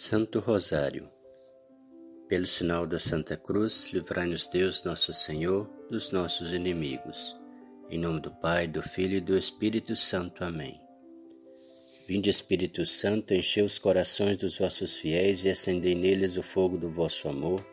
Santo 0.00 0.38
Rosário. 0.38 1.10
Pelo 2.28 2.46
sinal 2.46 2.86
da 2.86 3.00
Santa 3.00 3.36
Cruz, 3.36 3.90
livrai-nos 3.92 4.46
Deus, 4.46 4.84
nosso 4.84 5.12
Senhor, 5.12 5.68
dos 5.90 6.12
nossos 6.12 6.52
inimigos. 6.52 7.36
Em 7.90 7.98
nome 7.98 8.20
do 8.20 8.30
Pai, 8.30 8.68
do 8.68 8.80
Filho 8.80 9.16
e 9.16 9.20
do 9.20 9.36
Espírito 9.36 9.96
Santo. 9.96 10.44
Amém. 10.44 10.80
Vinde, 12.06 12.30
Espírito 12.30 12.86
Santo, 12.86 13.34
enchei 13.34 13.64
os 13.64 13.76
corações 13.76 14.36
dos 14.36 14.56
vossos 14.56 14.96
fiéis 14.96 15.44
e 15.44 15.50
acendei 15.50 15.96
neles 15.96 16.36
o 16.36 16.44
fogo 16.44 16.78
do 16.78 16.88
vosso 16.88 17.28
amor. 17.28 17.66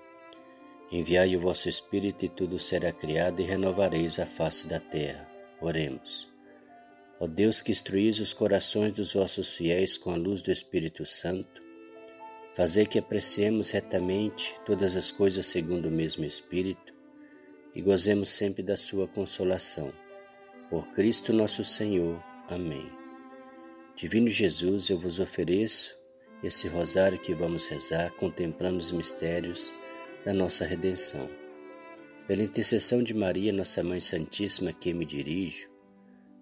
Enviai 0.91 1.35
o 1.35 1.39
vosso 1.39 1.69
Espírito 1.69 2.25
e 2.25 2.29
tudo 2.29 2.57
será 2.57 2.91
criado 2.91 3.39
e 3.39 3.45
renovareis 3.45 4.17
a 4.17 4.25
face 4.25 4.65
da 4.65 4.79
terra. 4.79 5.29
Oremos. 5.61 6.27
Ó 7.19 7.27
Deus 7.27 7.61
que 7.61 7.71
instruís 7.71 8.19
os 8.19 8.33
corações 8.33 8.93
dos 8.93 9.13
vossos 9.13 9.55
fiéis 9.55 9.95
com 9.95 10.09
a 10.09 10.15
luz 10.15 10.41
do 10.41 10.51
Espírito 10.51 11.05
Santo, 11.05 11.64
Fazer 12.55 12.87
que 12.87 12.97
apreciemos 12.97 13.71
retamente 13.71 14.55
todas 14.65 14.95
as 14.95 15.11
coisas 15.11 15.45
segundo 15.45 15.89
o 15.89 15.91
mesmo 15.91 16.23
Espírito 16.23 16.93
e 17.75 17.81
gozemos 17.81 18.29
sempre 18.29 18.63
da 18.63 18.77
Sua 18.77 19.09
consolação. 19.09 19.91
Por 20.69 20.87
Cristo 20.91 21.33
nosso 21.33 21.65
Senhor. 21.65 22.23
Amém. 22.47 22.89
Divino 23.93 24.29
Jesus, 24.29 24.89
eu 24.89 24.97
vos 24.97 25.19
ofereço 25.19 25.97
esse 26.41 26.69
rosário 26.69 27.19
que 27.19 27.33
vamos 27.33 27.67
rezar, 27.67 28.11
contemplando 28.11 28.77
os 28.77 28.89
mistérios 28.89 29.73
da 30.23 30.33
nossa 30.33 30.63
redenção. 30.63 31.29
Pela 32.25 32.43
intercessão 32.43 33.03
de 33.03 33.13
Maria, 33.13 33.51
nossa 33.51 33.83
Mãe 33.83 33.99
Santíssima, 33.99 34.71
que 34.71 34.93
me 34.93 35.03
dirijo, 35.03 35.69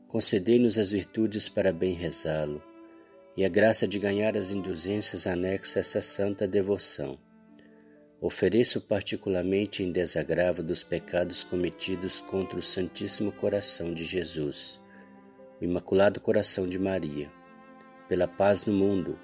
concedei-nos 0.08 0.78
as 0.78 0.92
virtudes 0.92 1.50
para 1.50 1.74
bem 1.74 1.96
rezá-lo 1.96 2.62
e 3.36 3.44
a 3.44 3.50
graça 3.50 3.88
de 3.88 3.98
ganhar 3.98 4.38
as 4.38 4.52
indulgências 4.52 5.26
anexa 5.26 5.80
a 5.80 5.82
essa 5.82 6.02
santa 6.02 6.48
devoção. 6.48 7.18
Ofereço 8.22 8.80
particularmente 8.80 9.84
em 9.84 9.92
desagravo 9.92 10.62
dos 10.62 10.84
pecados 10.84 11.44
cometidos 11.44 12.22
contra 12.22 12.58
o 12.58 12.62
Santíssimo 12.62 13.32
Coração 13.32 13.94
de 13.94 14.04
Jesus, 14.04 14.80
o 15.60 15.64
Imaculado 15.64 16.22
Coração 16.22 16.68
de 16.68 16.78
Maria, 16.78 17.32
pela 18.08 18.28
paz 18.28 18.66
no 18.66 18.74
mundo, 18.74 19.20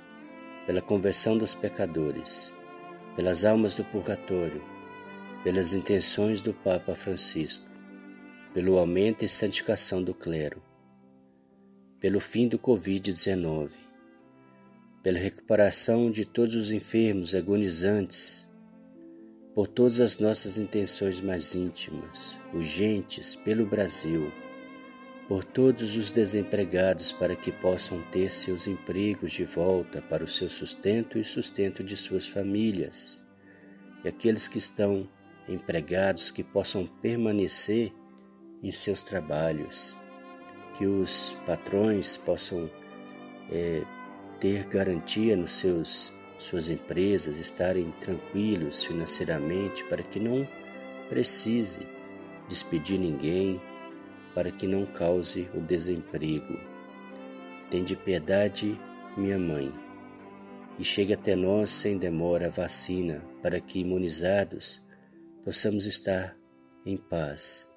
pela 0.65 0.81
conversão 0.81 1.37
dos 1.37 1.53
pecadores, 1.53 2.53
pelas 3.15 3.45
almas 3.45 3.75
do 3.75 3.85
purgatório, 3.85 4.63
pelas 5.43 5.73
intenções 5.73 6.41
do 6.41 6.53
Papa 6.53 6.95
Francisco, 6.95 7.65
pelo 8.53 8.77
aumento 8.77 9.23
e 9.23 9.29
santificação 9.29 10.03
do 10.03 10.15
clero, 10.15 10.61
pelo 11.99 12.19
fim 12.19 12.47
do 12.47 12.57
Covid-19 12.57 13.88
pela 15.01 15.17
recuperação 15.17 16.11
de 16.11 16.25
todos 16.25 16.55
os 16.55 16.71
enfermos 16.71 17.33
agonizantes, 17.33 18.49
por 19.55 19.67
todas 19.67 19.99
as 19.99 20.17
nossas 20.19 20.57
intenções 20.57 21.21
mais 21.21 21.55
íntimas, 21.55 22.39
urgentes, 22.53 23.35
pelo 23.35 23.65
Brasil, 23.65 24.31
por 25.27 25.43
todos 25.43 25.95
os 25.95 26.11
desempregados 26.11 27.11
para 27.11 27.35
que 27.35 27.51
possam 27.51 28.01
ter 28.11 28.29
seus 28.29 28.67
empregos 28.67 29.31
de 29.31 29.45
volta 29.45 30.01
para 30.01 30.23
o 30.23 30.27
seu 30.27 30.49
sustento 30.49 31.17
e 31.17 31.23
sustento 31.23 31.83
de 31.83 31.95
suas 31.95 32.27
famílias, 32.27 33.23
e 34.03 34.07
aqueles 34.07 34.47
que 34.47 34.57
estão 34.57 35.07
empregados 35.47 36.31
que 36.31 36.43
possam 36.43 36.85
permanecer 36.85 37.93
em 38.61 38.71
seus 38.71 39.01
trabalhos, 39.01 39.95
que 40.77 40.85
os 40.85 41.35
patrões 41.45 42.17
possam 42.17 42.69
é, 43.51 43.83
ter 44.39 44.65
garantia 44.65 45.35
nos 45.35 45.53
seus 45.53 46.13
suas 46.37 46.69
empresas, 46.69 47.37
estarem 47.37 47.91
tranquilos 47.99 48.83
financeiramente 48.85 49.83
para 49.83 50.01
que 50.01 50.19
não 50.19 50.47
precise 51.09 51.85
despedir 52.47 52.97
ninguém, 52.97 53.61
para 54.33 54.49
que 54.49 54.65
não 54.65 54.85
cause 54.85 55.49
o 55.53 55.59
desemprego. 55.59 56.57
Tende 57.69 57.93
piedade, 57.93 58.79
minha 59.17 59.37
mãe, 59.37 59.71
e 60.77 60.83
chegue 60.83 61.13
até 61.13 61.35
nós 61.35 61.69
sem 61.69 61.97
demora 61.97 62.45
a 62.47 62.49
vacina, 62.49 63.21
para 63.41 63.59
que 63.59 63.81
imunizados 63.81 64.81
possamos 65.43 65.85
estar 65.85 66.37
em 66.85 66.95
paz. 66.95 67.69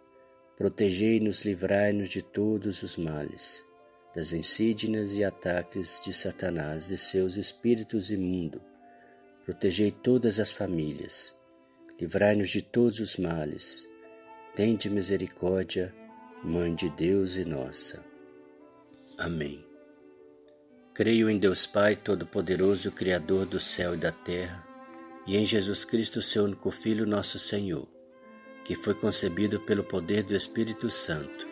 Protegei-nos, 0.56 1.44
livrai-nos 1.44 2.08
de 2.08 2.22
todos 2.22 2.84
os 2.84 2.96
males 2.96 3.66
das 4.14 4.32
insígnias 4.32 5.12
e 5.12 5.24
ataques 5.24 6.02
de 6.04 6.12
Satanás 6.12 6.90
e 6.90 6.98
seus 6.98 7.36
espíritos 7.36 8.10
imundos. 8.10 8.60
Protegei 9.44 9.90
todas 9.90 10.38
as 10.38 10.52
famílias, 10.52 11.34
livrai-nos 11.98 12.50
de 12.50 12.62
todos 12.62 13.00
os 13.00 13.16
males. 13.16 13.88
Tende 14.54 14.90
misericórdia, 14.90 15.94
Mãe 16.44 16.74
de 16.74 16.90
Deus 16.90 17.36
e 17.36 17.44
nossa. 17.44 18.04
Amém. 19.16 19.64
Creio 20.92 21.30
em 21.30 21.38
Deus 21.38 21.66
Pai 21.66 21.96
Todo-Poderoso, 21.96 22.90
Criador 22.90 23.46
do 23.46 23.60
céu 23.60 23.94
e 23.94 23.96
da 23.96 24.12
terra, 24.12 24.66
e 25.26 25.36
em 25.36 25.46
Jesus 25.46 25.84
Cristo, 25.84 26.20
seu 26.20 26.44
único 26.44 26.70
Filho, 26.70 27.06
nosso 27.06 27.38
Senhor, 27.38 27.88
que 28.64 28.74
foi 28.74 28.92
concebido 28.92 29.60
pelo 29.60 29.84
poder 29.84 30.24
do 30.24 30.34
Espírito 30.34 30.90
Santo 30.90 31.51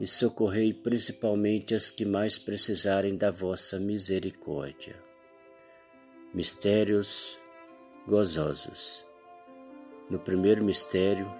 e 0.00 0.06
socorrei 0.06 0.72
principalmente 0.72 1.74
as 1.74 1.90
que 1.90 2.06
mais 2.06 2.38
precisarem 2.38 3.14
da 3.14 3.30
vossa 3.30 3.78
misericórdia. 3.78 4.96
Mistérios 6.32 7.38
gozosos. 8.08 9.04
No 10.08 10.18
primeiro 10.18 10.64
mistério, 10.64 11.30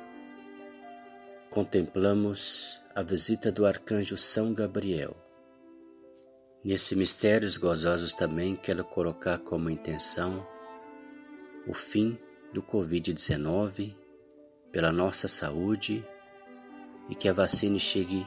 contemplamos 1.49 2.83
a 2.95 3.03
visita 3.03 3.51
do 3.51 3.65
arcanjo 3.65 4.17
São 4.19 4.53
Gabriel. 4.53 5.17
Nesse 6.63 6.95
mistérios 6.95 7.57
gozosos 7.57 8.13
também 8.13 8.55
quero 8.55 8.85
colocar 8.85 9.39
como 9.39 9.71
intenção 9.71 10.47
o 11.67 11.73
fim 11.73 12.19
do 12.53 12.63
Covid-19 12.63 13.97
pela 14.71 14.93
nossa 14.93 15.29
saúde 15.29 16.07
e 17.09 17.15
que 17.15 17.29
a 17.29 17.33
vacina 17.33 17.79
chegue 17.79 18.27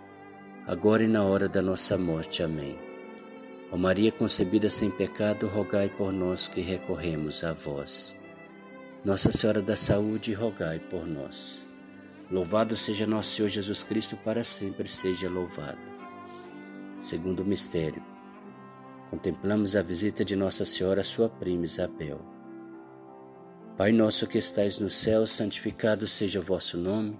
agora 0.65 1.03
e 1.03 1.07
na 1.07 1.23
hora 1.23 1.49
da 1.49 1.61
nossa 1.61 1.97
morte. 1.97 2.43
Amém. 2.43 2.77
Ó 3.71 3.77
Maria 3.77 4.11
concebida 4.11 4.69
sem 4.69 4.91
pecado, 4.91 5.47
rogai 5.47 5.89
por 5.89 6.11
nós 6.11 6.47
que 6.47 6.61
recorremos 6.61 7.43
a 7.43 7.53
vós. 7.53 8.17
Nossa 9.03 9.31
Senhora 9.31 9.61
da 9.61 9.75
Saúde, 9.75 10.33
rogai 10.33 10.79
por 10.79 11.07
nós. 11.07 11.65
Louvado 12.29 12.77
seja 12.77 13.07
nosso 13.07 13.35
Senhor 13.35 13.47
Jesus 13.47 13.81
Cristo, 13.83 14.15
para 14.17 14.43
sempre 14.43 14.87
seja 14.87 15.29
louvado. 15.29 15.79
Segundo 16.99 17.43
mistério, 17.43 18.03
contemplamos 19.09 19.75
a 19.75 19.81
visita 19.81 20.23
de 20.23 20.35
Nossa 20.35 20.65
Senhora 20.65 21.03
sua 21.03 21.27
prima 21.27 21.65
Isabel. 21.65 22.21
Pai 23.75 23.91
nosso 23.91 24.27
que 24.27 24.37
estais 24.37 24.77
no 24.77 24.89
céu, 24.89 25.25
santificado 25.25 26.07
seja 26.07 26.39
o 26.39 26.43
vosso 26.43 26.77
nome. 26.77 27.19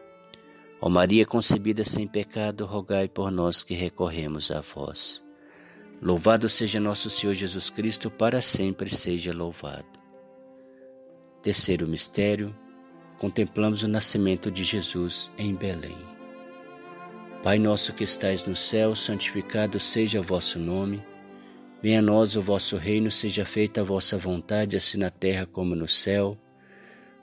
Ó 0.81 0.89
Maria 0.89 1.27
concebida 1.27 1.85
sem 1.85 2.07
pecado, 2.07 2.65
rogai 2.65 3.07
por 3.07 3.29
nós 3.29 3.61
que 3.61 3.75
recorremos 3.75 4.49
a 4.49 4.61
vós. 4.61 5.23
Louvado 6.01 6.49
seja 6.49 6.79
nosso 6.79 7.07
Senhor 7.07 7.35
Jesus 7.35 7.69
Cristo, 7.69 8.09
para 8.09 8.41
sempre 8.41 8.89
seja 8.89 9.31
louvado. 9.31 9.85
Terceiro 11.43 11.87
mistério, 11.87 12.55
contemplamos 13.19 13.83
o 13.83 13.87
nascimento 13.87 14.49
de 14.49 14.63
Jesus 14.63 15.31
em 15.37 15.53
Belém. 15.53 15.97
Pai 17.43 17.59
nosso 17.59 17.93
que 17.93 18.03
estais 18.03 18.45
no 18.45 18.55
céu, 18.55 18.95
santificado 18.95 19.79
seja 19.79 20.19
o 20.19 20.23
vosso 20.23 20.57
nome. 20.57 21.03
Venha 21.81 21.99
a 21.99 22.01
nós 22.01 22.35
o 22.35 22.41
vosso 22.41 22.77
reino, 22.77 23.11
seja 23.11 23.45
feita 23.45 23.81
a 23.81 23.83
vossa 23.83 24.17
vontade, 24.17 24.75
assim 24.75 24.97
na 24.97 25.11
terra 25.11 25.45
como 25.45 25.75
no 25.75 25.87
céu. 25.87 26.35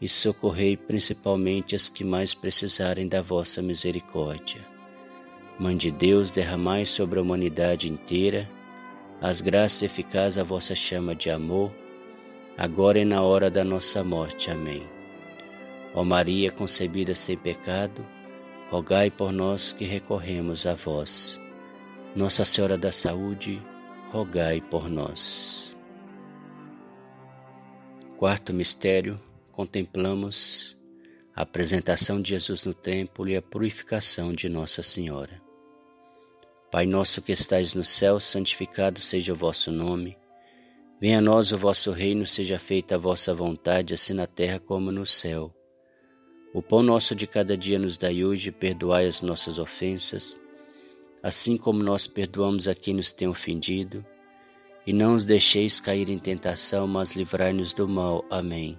e 0.00 0.08
socorrei 0.08 0.76
principalmente 0.76 1.76
as 1.76 1.88
que 1.88 2.02
mais 2.02 2.34
precisarem 2.34 3.06
da 3.06 3.20
vossa 3.20 3.60
misericórdia. 3.60 4.66
Mãe 5.58 5.76
de 5.76 5.90
Deus, 5.90 6.30
derramai 6.30 6.86
sobre 6.86 7.18
a 7.18 7.22
humanidade 7.22 7.90
inteira 7.90 8.48
as 9.20 9.42
graças 9.42 9.82
eficazes 9.82 10.38
à 10.38 10.42
vossa 10.42 10.74
chama 10.74 11.14
de 11.14 11.28
amor, 11.28 11.70
agora 12.56 12.98
e 12.98 13.04
na 13.04 13.20
hora 13.20 13.50
da 13.50 13.62
nossa 13.62 14.02
morte. 14.02 14.50
Amém. 14.50 14.82
Ó 15.94 16.02
Maria 16.02 16.50
concebida 16.50 17.14
sem 17.14 17.36
pecado, 17.36 18.02
rogai 18.70 19.10
por 19.10 19.30
nós 19.30 19.74
que 19.74 19.84
recorremos 19.84 20.64
a 20.64 20.74
vós. 20.74 21.38
Nossa 22.16 22.46
Senhora 22.46 22.78
da 22.78 22.90
Saúde, 22.90 23.62
rogai 24.10 24.62
por 24.62 24.88
nós. 24.88 25.76
Quarto 28.16 28.54
mistério, 28.54 29.20
contemplamos 29.50 30.78
a 31.34 31.42
apresentação 31.42 32.20
de 32.20 32.30
Jesus 32.30 32.64
no 32.64 32.74
templo 32.74 33.28
e 33.28 33.36
a 33.36 33.42
purificação 33.42 34.32
de 34.32 34.48
Nossa 34.48 34.82
Senhora. 34.82 35.40
Pai 36.70 36.86
nosso 36.86 37.20
que 37.20 37.32
estais 37.32 37.74
no 37.74 37.84
céu, 37.84 38.20
santificado 38.20 39.00
seja 39.00 39.32
o 39.32 39.36
vosso 39.36 39.72
nome. 39.72 40.16
Venha 41.00 41.18
a 41.18 41.20
nós 41.20 41.50
o 41.50 41.58
vosso 41.58 41.90
reino, 41.90 42.26
seja 42.26 42.58
feita 42.58 42.94
a 42.94 42.98
vossa 42.98 43.34
vontade, 43.34 43.94
assim 43.94 44.12
na 44.12 44.26
terra 44.26 44.60
como 44.60 44.92
no 44.92 45.04
céu. 45.04 45.52
O 46.52 46.62
pão 46.62 46.82
nosso 46.82 47.14
de 47.14 47.26
cada 47.26 47.56
dia 47.56 47.78
nos 47.78 47.96
dai 47.96 48.24
hoje, 48.24 48.52
perdoai 48.52 49.06
as 49.06 49.22
nossas 49.22 49.58
ofensas, 49.58 50.38
assim 51.22 51.56
como 51.56 51.82
nós 51.82 52.06
perdoamos 52.06 52.68
a 52.68 52.74
quem 52.74 52.94
nos 52.94 53.12
tem 53.12 53.26
ofendido, 53.26 54.04
e 54.86 54.92
não 54.92 55.14
os 55.14 55.24
deixeis 55.24 55.80
cair 55.80 56.08
em 56.08 56.18
tentação, 56.18 56.86
mas 56.86 57.12
livrai-nos 57.12 57.72
do 57.72 57.88
mal. 57.88 58.24
Amém. 58.30 58.78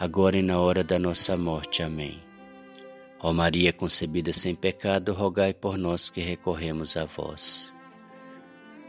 agora 0.00 0.38
e 0.38 0.42
na 0.42 0.58
hora 0.58 0.82
da 0.82 0.98
nossa 0.98 1.36
morte. 1.36 1.82
Amém. 1.82 2.22
Ó 3.20 3.34
Maria 3.34 3.70
concebida 3.70 4.32
sem 4.32 4.54
pecado, 4.54 5.12
rogai 5.12 5.52
por 5.52 5.76
nós 5.76 6.08
que 6.08 6.22
recorremos 6.22 6.96
a 6.96 7.04
vós. 7.04 7.74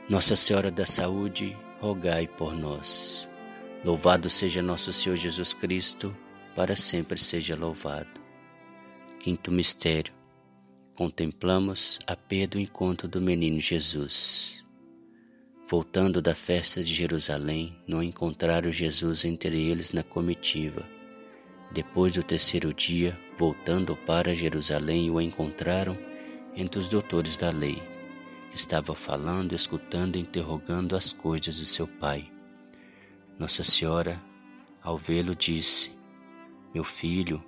Nossa 0.08 0.38
Senhora 0.38 0.72
da 0.72 0.86
Saúde, 0.86 1.58
rogai 1.82 2.30
por 2.30 2.56
nós. 2.56 3.28
Louvado 3.84 4.30
seja 4.30 4.62
nosso 4.62 4.94
Senhor 4.94 5.18
Jesus 5.18 5.54
Cristo, 5.54 6.16
para 6.56 6.78
sempre 6.78 7.20
seja 7.20 7.58
louvado. 7.58 8.22
Quinto 9.20 9.52
mistério. 9.52 10.14
Contemplamos 10.96 12.00
a 12.08 12.16
perda 12.16 12.56
do 12.56 12.60
encontro 12.60 13.10
do 13.10 13.20
menino 13.20 13.60
Jesus. 13.60 14.66
Voltando 15.68 16.22
da 16.22 16.34
festa 16.34 16.82
de 16.82 16.94
Jerusalém, 16.94 17.78
não 17.86 18.02
encontraram 18.02 18.72
Jesus 18.72 19.26
entre 19.26 19.60
eles 19.60 19.92
na 19.92 20.04
comitiva. 20.04 21.01
Depois 21.74 22.14
do 22.14 22.24
terceiro 22.24 22.74
dia, 22.74 23.18
voltando 23.38 23.96
para 23.96 24.36
Jerusalém, 24.36 25.10
o 25.10 25.22
encontraram 25.22 25.98
entre 26.56 26.80
os 26.80 26.90
doutores 26.90 27.38
da 27.38 27.50
lei, 27.50 27.82
que 28.50 28.58
estavam 28.58 28.94
falando, 28.94 29.54
escutando 29.54 30.18
e 30.18 30.20
interrogando 30.20 30.98
as 30.98 31.14
coisas 31.14 31.56
de 31.56 31.66
seu 31.66 31.88
pai. 31.88 32.30
Nossa 33.40 33.64
Senhora, 33.64 34.22
ao 34.84 34.98
vê-lo, 34.98 35.34
disse: 35.34 35.94
Meu 36.74 36.84
filho, 36.84 37.42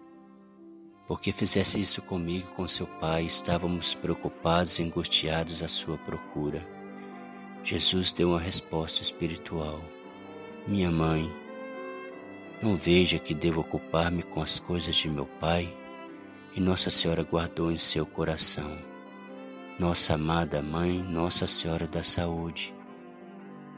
por 1.06 1.20
que 1.20 1.34
fizesse 1.34 1.82
isso 1.82 2.02
comigo 2.02 2.50
com 2.54 2.66
seu 2.66 2.88
pai? 2.88 3.26
Estávamos 3.26 3.94
preocupados 3.94 4.80
e 4.80 4.84
angustiados 4.84 5.62
à 5.62 5.68
sua 5.68 5.98
procura. 5.98 6.66
Jesus 7.62 8.12
deu 8.12 8.30
uma 8.30 8.40
resposta 8.40 9.04
espiritual. 9.04 9.84
Minha 10.66 10.90
mãe, 10.90 11.30
não 12.64 12.76
veja 12.76 13.20
que 13.20 13.34
devo 13.34 13.62
ocupar-me 13.62 14.24
com 14.24 14.42
as 14.42 14.58
coisas 14.58 14.96
de 14.96 15.10
meu 15.10 15.26
pai? 15.26 15.72
E 16.56 16.60
Nossa 16.60 16.90
Senhora 16.90 17.24
guardou 17.24 17.72
em 17.72 17.78
seu 17.78 18.06
coração. 18.06 18.78
Nossa 19.78 20.16
amada 20.16 20.62
mãe, 20.62 21.04
Nossa 21.04 21.46
Senhora 21.46 21.88
da 21.88 22.02
Saúde. 22.02 22.74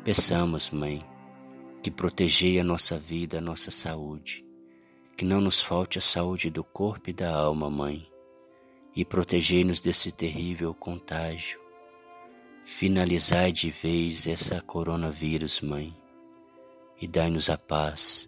Peçamos, 0.03 0.69
mãe, 0.69 1.03
que 1.81 1.89
protegei 1.89 2.59
a 2.59 2.63
nossa 2.63 2.97
vida, 2.97 3.39
a 3.39 3.41
nossa 3.41 3.71
saúde 3.71 4.45
que 5.15 5.23
não 5.23 5.39
nos 5.39 5.61
falte 5.61 5.97
a 5.97 6.01
saúde 6.01 6.49
do 6.49 6.63
corpo 6.63 7.09
e 7.09 7.13
da 7.13 7.33
alma, 7.33 7.69
Mãe, 7.69 8.05
e 8.95 9.05
protegei-nos 9.05 9.79
desse 9.79 10.11
terrível 10.11 10.73
contágio. 10.73 11.59
Finalizai 12.63 13.51
de 13.51 13.69
vez 13.69 14.27
essa 14.27 14.59
coronavírus, 14.61 15.61
Mãe, 15.61 15.95
e 17.01 17.07
dai-nos 17.07 17.49
a 17.49 17.57
paz. 17.57 18.27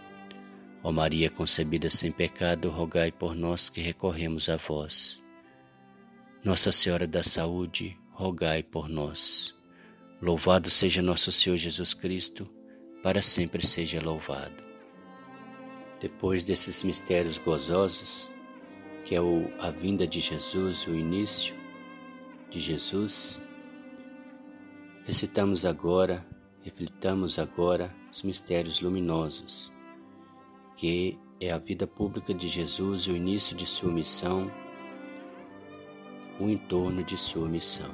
Ó 0.83 0.91
Maria 0.91 1.29
concebida 1.29 1.89
sem 1.89 2.11
pecado, 2.11 2.69
rogai 2.69 3.11
por 3.11 3.35
nós 3.35 3.69
que 3.69 3.81
recorremos 3.81 4.49
a 4.49 4.57
vós. 4.57 5.23
Nossa 6.43 6.71
Senhora 6.71 7.05
da 7.05 7.21
Saúde, 7.21 7.97
rogai 8.11 8.63
por 8.63 8.89
nós. 8.89 9.55
Louvado 10.21 10.69
seja 10.69 11.01
nosso 11.01 11.31
Senhor 11.31 11.57
Jesus 11.57 11.93
Cristo, 11.93 12.49
para 13.03 13.21
sempre 13.21 13.65
seja 13.65 14.01
louvado. 14.01 14.63
Depois 15.99 16.43
desses 16.43 16.83
mistérios 16.83 17.37
gozosos, 17.37 18.29
que 19.05 19.15
é 19.15 19.21
o, 19.21 19.51
a 19.59 19.69
vinda 19.69 20.07
de 20.07 20.19
Jesus, 20.19 20.87
o 20.87 20.95
início 20.95 21.55
de 22.49 22.59
Jesus, 22.59 23.41
recitamos 25.05 25.65
agora 25.65 26.25
reflitamos 26.63 27.39
agora 27.39 27.93
os 28.11 28.23
mistérios 28.23 28.81
luminosos, 28.81 29.70
que 30.81 31.19
é 31.39 31.51
a 31.51 31.59
vida 31.59 31.85
pública 31.85 32.33
de 32.33 32.47
Jesus 32.47 33.05
o 33.05 33.11
início 33.11 33.55
de 33.55 33.67
sua 33.67 33.91
missão, 33.91 34.51
o 36.39 36.49
entorno 36.49 37.03
de 37.03 37.15
sua 37.15 37.47
missão. 37.47 37.93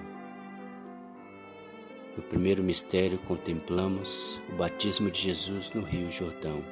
No 2.15 2.23
primeiro 2.23 2.63
mistério, 2.63 3.17
contemplamos 3.17 4.39
o 4.53 4.55
batismo 4.55 5.11
de 5.11 5.19
Jesus 5.19 5.73
no 5.73 5.81
Rio 5.81 6.09
Jordão. 6.09 6.63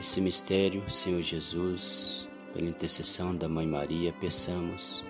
Esse 0.00 0.22
mistério, 0.22 0.88
Senhor 0.88 1.20
Jesus, 1.20 2.26
pela 2.54 2.70
intercessão 2.70 3.36
da 3.36 3.46
Mãe 3.46 3.66
Maria, 3.66 4.10
peçamos 4.14 5.04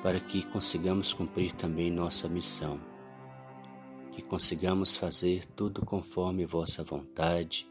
para 0.00 0.20
que 0.20 0.46
consigamos 0.46 1.12
cumprir 1.12 1.50
também 1.50 1.90
nossa 1.90 2.28
missão 2.28 2.80
que 4.12 4.22
consigamos 4.22 4.94
fazer 4.94 5.44
tudo 5.56 5.84
conforme 5.84 6.46
vossa 6.46 6.84
vontade, 6.84 7.68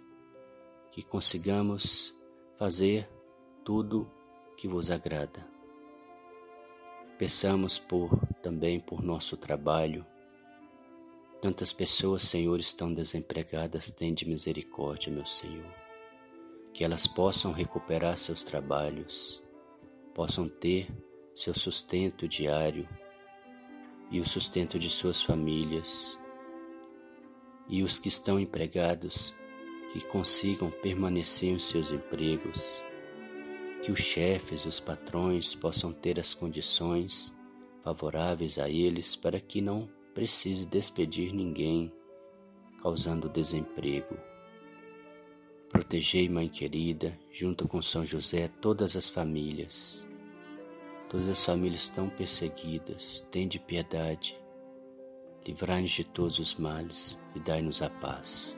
que 0.93 1.01
consigamos 1.01 2.15
fazer 2.53 3.09
tudo 3.65 4.07
que 4.55 4.67
vos 4.67 4.91
agrada. 4.91 5.43
Peçamos 7.17 7.79
por 7.79 8.15
também 8.43 8.79
por 8.79 9.01
nosso 9.01 9.35
trabalho. 9.35 10.05
Tantas 11.41 11.73
pessoas, 11.73 12.21
Senhor, 12.21 12.59
estão 12.59 12.93
desempregadas, 12.93 13.89
tende 13.89 14.23
misericórdia, 14.23 15.11
meu 15.11 15.25
Senhor. 15.25 15.65
Que 16.71 16.83
elas 16.83 17.07
possam 17.07 17.51
recuperar 17.51 18.15
seus 18.15 18.43
trabalhos, 18.43 19.43
possam 20.13 20.47
ter 20.47 20.87
seu 21.33 21.55
sustento 21.55 22.27
diário 22.27 22.87
e 24.11 24.21
o 24.21 24.27
sustento 24.27 24.77
de 24.77 24.91
suas 24.91 25.23
famílias, 25.23 26.19
e 27.67 27.81
os 27.81 27.97
que 27.97 28.09
estão 28.09 28.39
empregados 28.39 29.35
que 29.93 30.01
consigam 30.07 30.69
permanecer 30.69 31.49
em 31.49 31.59
seus 31.59 31.91
empregos, 31.91 32.83
que 33.81 33.91
os 33.91 33.99
chefes, 33.99 34.65
os 34.65 34.79
patrões 34.79 35.55
possam 35.55 35.93
ter 35.93 36.19
as 36.19 36.33
condições 36.33 37.33
favoráveis 37.83 38.57
a 38.57 38.67
eles 38.67 39.15
para 39.15 39.39
que 39.39 39.61
não 39.61 39.87
precise 40.13 40.65
despedir 40.65 41.31
ninguém, 41.31 41.93
causando 42.81 43.29
desemprego. 43.29 44.17
Protegei, 45.69 46.27
Mãe 46.27 46.49
querida, 46.49 47.17
junto 47.31 47.67
com 47.67 47.81
São 47.81 48.03
José, 48.03 48.47
todas 48.47 48.95
as 48.95 49.07
famílias. 49.07 50.05
Todas 51.07 51.29
as 51.29 51.45
famílias 51.45 51.83
estão 51.83 52.09
perseguidas, 52.09 53.25
tende 53.31 53.59
piedade 53.59 54.43
livrai-nos 55.45 55.91
de 55.91 56.03
todos 56.03 56.39
os 56.39 56.55
males 56.55 57.19
e 57.35 57.39
dai-nos 57.39 57.81
a 57.81 57.89
paz. 57.89 58.57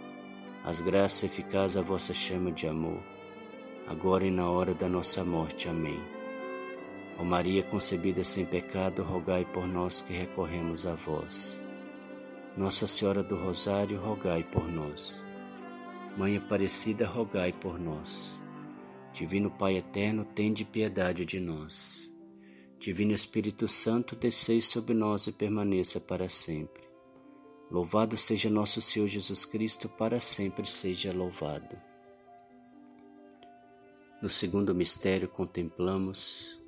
as 0.63 0.79
graças 0.79 1.23
eficazes 1.23 1.77
à 1.77 1.81
vossa 1.81 2.13
chama 2.13 2.51
de 2.51 2.67
amor, 2.67 3.01
agora 3.87 4.25
e 4.25 4.31
na 4.31 4.49
hora 4.49 4.73
da 4.73 4.87
nossa 4.87 5.23
morte. 5.23 5.67
Amém. 5.67 5.99
Ó 7.17 7.23
Maria 7.23 7.63
concebida 7.63 8.23
sem 8.23 8.45
pecado, 8.45 9.03
rogai 9.03 9.45
por 9.45 9.67
nós 9.67 10.01
que 10.01 10.13
recorremos 10.13 10.85
a 10.85 10.93
vós. 10.93 11.61
Nossa 12.55 12.85
Senhora 12.85 13.23
do 13.23 13.35
Rosário, 13.35 13.99
rogai 13.99 14.43
por 14.43 14.67
nós. 14.71 15.23
Mãe 16.17 16.35
Aparecida, 16.35 17.07
rogai 17.07 17.53
por 17.53 17.79
nós. 17.79 18.39
Divino 19.13 19.49
Pai 19.49 19.77
eterno, 19.77 20.25
tende 20.25 20.65
piedade 20.65 21.25
de 21.25 21.39
nós. 21.39 22.11
Divino 22.79 23.13
Espírito 23.13 23.67
Santo, 23.67 24.15
descei 24.15 24.61
sobre 24.61 24.93
nós 24.93 25.27
e 25.27 25.31
permaneça 25.31 25.99
para 25.99 26.27
sempre. 26.27 26.90
Louvado 27.71 28.17
seja 28.17 28.49
nosso 28.49 28.81
Senhor 28.81 29.07
Jesus 29.07 29.45
Cristo, 29.45 29.87
para 29.87 30.19
sempre 30.19 30.67
seja 30.67 31.13
louvado. 31.13 31.79
No 34.21 34.29
segundo 34.29 34.75
mistério 34.75 35.29
contemplamos 35.29 36.61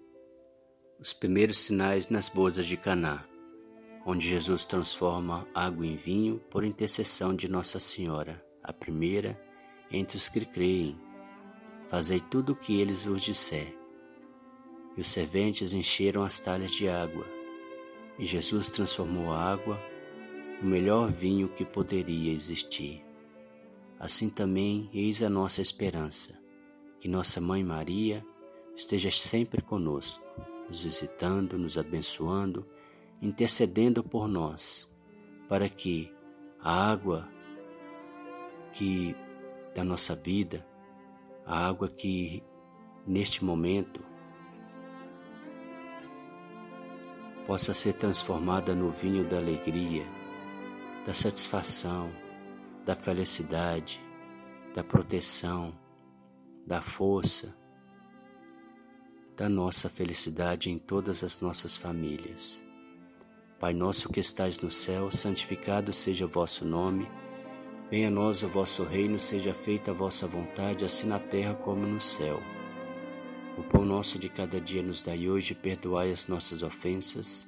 os 0.97 1.11
primeiros 1.11 1.57
sinais 1.57 2.07
nas 2.07 2.29
bodas 2.29 2.65
de 2.65 2.77
Caná, 2.77 3.25
onde 4.05 4.29
Jesus 4.29 4.63
transforma 4.63 5.45
água 5.53 5.85
em 5.85 5.97
vinho 5.97 6.39
por 6.49 6.63
intercessão 6.63 7.35
de 7.35 7.49
Nossa 7.49 7.81
Senhora, 7.81 8.41
a 8.63 8.71
primeira 8.71 9.37
entre 9.91 10.15
os 10.15 10.29
que 10.29 10.45
creem. 10.45 10.97
Fazei 11.89 12.21
tudo 12.21 12.53
o 12.53 12.55
que 12.55 12.79
eles 12.79 13.03
vos 13.03 13.21
disser. 13.21 13.77
E 14.95 15.01
os 15.01 15.09
serventes 15.09 15.73
encheram 15.73 16.23
as 16.23 16.39
talhas 16.39 16.71
de 16.71 16.87
água, 16.87 17.27
e 18.17 18.23
Jesus 18.23 18.69
transformou 18.69 19.33
a 19.33 19.37
água 19.37 19.92
no 20.63 20.69
melhor 20.69 21.11
vinho 21.11 21.49
que 21.49 21.65
poderia 21.65 22.31
existir. 22.31 23.05
Assim 23.99 24.29
também, 24.29 24.89
eis 24.93 25.21
a 25.21 25.29
nossa 25.29 25.61
esperança, 25.61 26.39
que 27.01 27.09
nossa 27.09 27.41
Mãe 27.41 27.61
Maria 27.61 28.25
esteja 28.73 29.11
sempre 29.11 29.61
conosco 29.61 30.23
nos 30.69 30.83
visitando, 30.83 31.57
nos 31.57 31.77
abençoando, 31.77 32.65
intercedendo 33.21 34.01
por 34.01 34.25
nós, 34.25 34.89
para 35.49 35.67
que 35.67 36.09
a 36.61 36.91
água 36.91 37.27
que 38.71 39.13
da 39.75 39.83
nossa 39.83 40.15
vida, 40.15 40.65
a 41.45 41.67
água 41.67 41.89
que 41.89 42.41
neste 43.05 43.43
momento 43.43 43.99
possa 47.45 47.73
ser 47.73 47.95
transformada 47.95 48.73
no 48.73 48.89
vinho 48.89 49.25
da 49.25 49.37
alegria, 49.37 50.22
da 51.05 51.13
satisfação, 51.13 52.11
da 52.85 52.95
felicidade, 52.95 54.01
da 54.73 54.83
proteção, 54.83 55.77
da 56.65 56.81
força, 56.81 57.53
da 59.35 59.49
nossa 59.49 59.89
felicidade 59.89 60.69
em 60.69 60.77
todas 60.77 61.23
as 61.23 61.41
nossas 61.41 61.75
famílias. 61.75 62.63
Pai 63.59 63.73
nosso 63.73 64.09
que 64.09 64.19
estais 64.19 64.59
no 64.59 64.71
céu, 64.71 65.11
santificado 65.11 65.91
seja 65.93 66.25
o 66.25 66.27
vosso 66.27 66.65
nome. 66.65 67.09
Venha 67.89 68.07
a 68.07 68.11
nós 68.11 68.43
o 68.43 68.47
vosso 68.47 68.83
reino, 68.83 69.19
seja 69.19 69.53
feita 69.53 69.91
a 69.91 69.93
vossa 69.93 70.25
vontade, 70.25 70.85
assim 70.85 71.07
na 71.07 71.19
terra 71.19 71.53
como 71.53 71.85
no 71.85 71.99
céu. 71.99 72.41
O 73.57 73.63
pão 73.63 73.85
nosso 73.85 74.17
de 74.17 74.29
cada 74.29 74.59
dia 74.59 74.81
nos 74.81 75.01
dai 75.01 75.29
hoje, 75.29 75.53
perdoai 75.53 76.11
as 76.11 76.27
nossas 76.27 76.63
ofensas, 76.63 77.47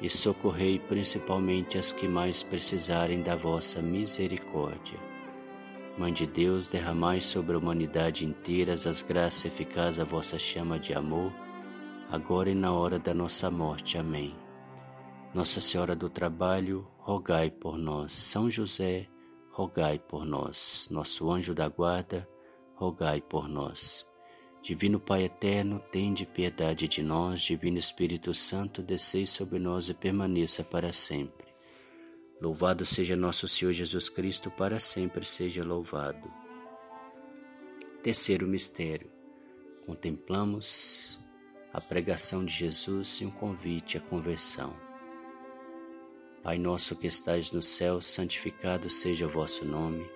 e 0.00 0.10
socorrei 0.10 0.78
principalmente 0.78 1.78
as 1.78 1.92
que 1.92 2.06
mais 2.06 2.42
precisarem 2.42 3.22
da 3.22 3.34
vossa 3.34 3.80
misericórdia. 3.80 4.98
Mãe 5.96 6.12
de 6.12 6.26
Deus, 6.26 6.66
derramai 6.66 7.20
sobre 7.20 7.54
a 7.54 7.58
humanidade 7.58 8.26
inteira 8.26 8.74
as 8.74 9.02
graças 9.02 9.46
eficazes 9.46 9.96
da 9.96 10.04
vossa 10.04 10.38
chama 10.38 10.78
de 10.78 10.92
amor, 10.92 11.32
agora 12.10 12.50
e 12.50 12.54
na 12.54 12.72
hora 12.72 12.98
da 12.98 13.14
nossa 13.14 13.50
morte. 13.50 13.96
Amém. 13.96 14.34
Nossa 15.32 15.60
Senhora 15.60 15.96
do 15.96 16.10
Trabalho, 16.10 16.86
rogai 16.98 17.50
por 17.50 17.78
nós. 17.78 18.12
São 18.12 18.50
José, 18.50 19.08
rogai 19.50 19.98
por 19.98 20.26
nós. 20.26 20.88
Nosso 20.90 21.30
anjo 21.30 21.54
da 21.54 21.68
guarda, 21.68 22.28
rogai 22.74 23.22
por 23.22 23.48
nós. 23.48 24.06
Divino 24.66 24.98
Pai 24.98 25.22
eterno, 25.22 25.78
tende 25.78 26.26
piedade 26.26 26.88
de 26.88 27.00
nós. 27.00 27.40
Divino 27.40 27.78
Espírito 27.78 28.34
Santo, 28.34 28.82
descei 28.82 29.24
sobre 29.24 29.60
nós 29.60 29.88
e 29.88 29.94
permaneça 29.94 30.64
para 30.64 30.92
sempre. 30.92 31.46
Louvado 32.40 32.84
seja 32.84 33.14
nosso 33.14 33.46
Senhor 33.46 33.70
Jesus 33.70 34.08
Cristo, 34.08 34.50
para 34.50 34.80
sempre 34.80 35.24
seja 35.24 35.62
louvado. 35.62 36.28
Terceiro 38.02 38.44
mistério. 38.48 39.08
Contemplamos 39.86 41.16
a 41.72 41.80
pregação 41.80 42.44
de 42.44 42.52
Jesus 42.52 43.20
e 43.20 43.24
um 43.24 43.30
convite 43.30 43.96
à 43.96 44.00
conversão. 44.00 44.74
Pai 46.42 46.58
nosso 46.58 46.96
que 46.96 47.06
estais 47.06 47.52
no 47.52 47.62
céu, 47.62 48.00
santificado 48.00 48.90
seja 48.90 49.28
o 49.28 49.30
vosso 49.30 49.64
nome. 49.64 50.15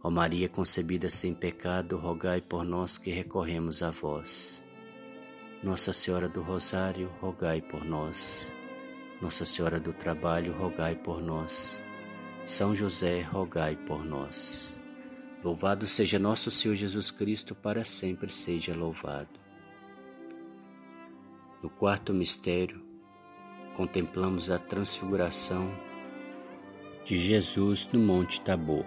Ó 0.00 0.10
Maria 0.10 0.48
concebida 0.48 1.10
sem 1.10 1.34
pecado, 1.34 1.96
rogai 1.96 2.40
por 2.40 2.64
nós 2.64 2.96
que 2.96 3.10
recorremos 3.10 3.82
a 3.82 3.90
vós. 3.90 4.64
Nossa 5.60 5.92
Senhora 5.92 6.28
do 6.28 6.40
Rosário, 6.40 7.12
rogai 7.20 7.60
por 7.60 7.84
nós. 7.84 8.52
Nossa 9.20 9.44
Senhora 9.44 9.80
do 9.80 9.92
Trabalho, 9.92 10.52
rogai 10.52 10.94
por 10.94 11.20
nós. 11.20 11.82
São 12.44 12.76
José, 12.76 13.22
rogai 13.22 13.74
por 13.74 14.04
nós. 14.04 14.76
Louvado 15.42 15.84
seja 15.84 16.16
nosso 16.16 16.48
Senhor 16.48 16.76
Jesus 16.76 17.10
Cristo, 17.10 17.52
para 17.56 17.82
sempre 17.82 18.32
seja 18.32 18.76
louvado. 18.76 19.40
No 21.60 21.68
quarto 21.68 22.14
mistério, 22.14 22.80
contemplamos 23.74 24.48
a 24.48 24.58
transfiguração 24.58 25.68
de 27.04 27.18
Jesus 27.18 27.88
no 27.92 27.98
Monte 27.98 28.40
Tabor 28.40 28.86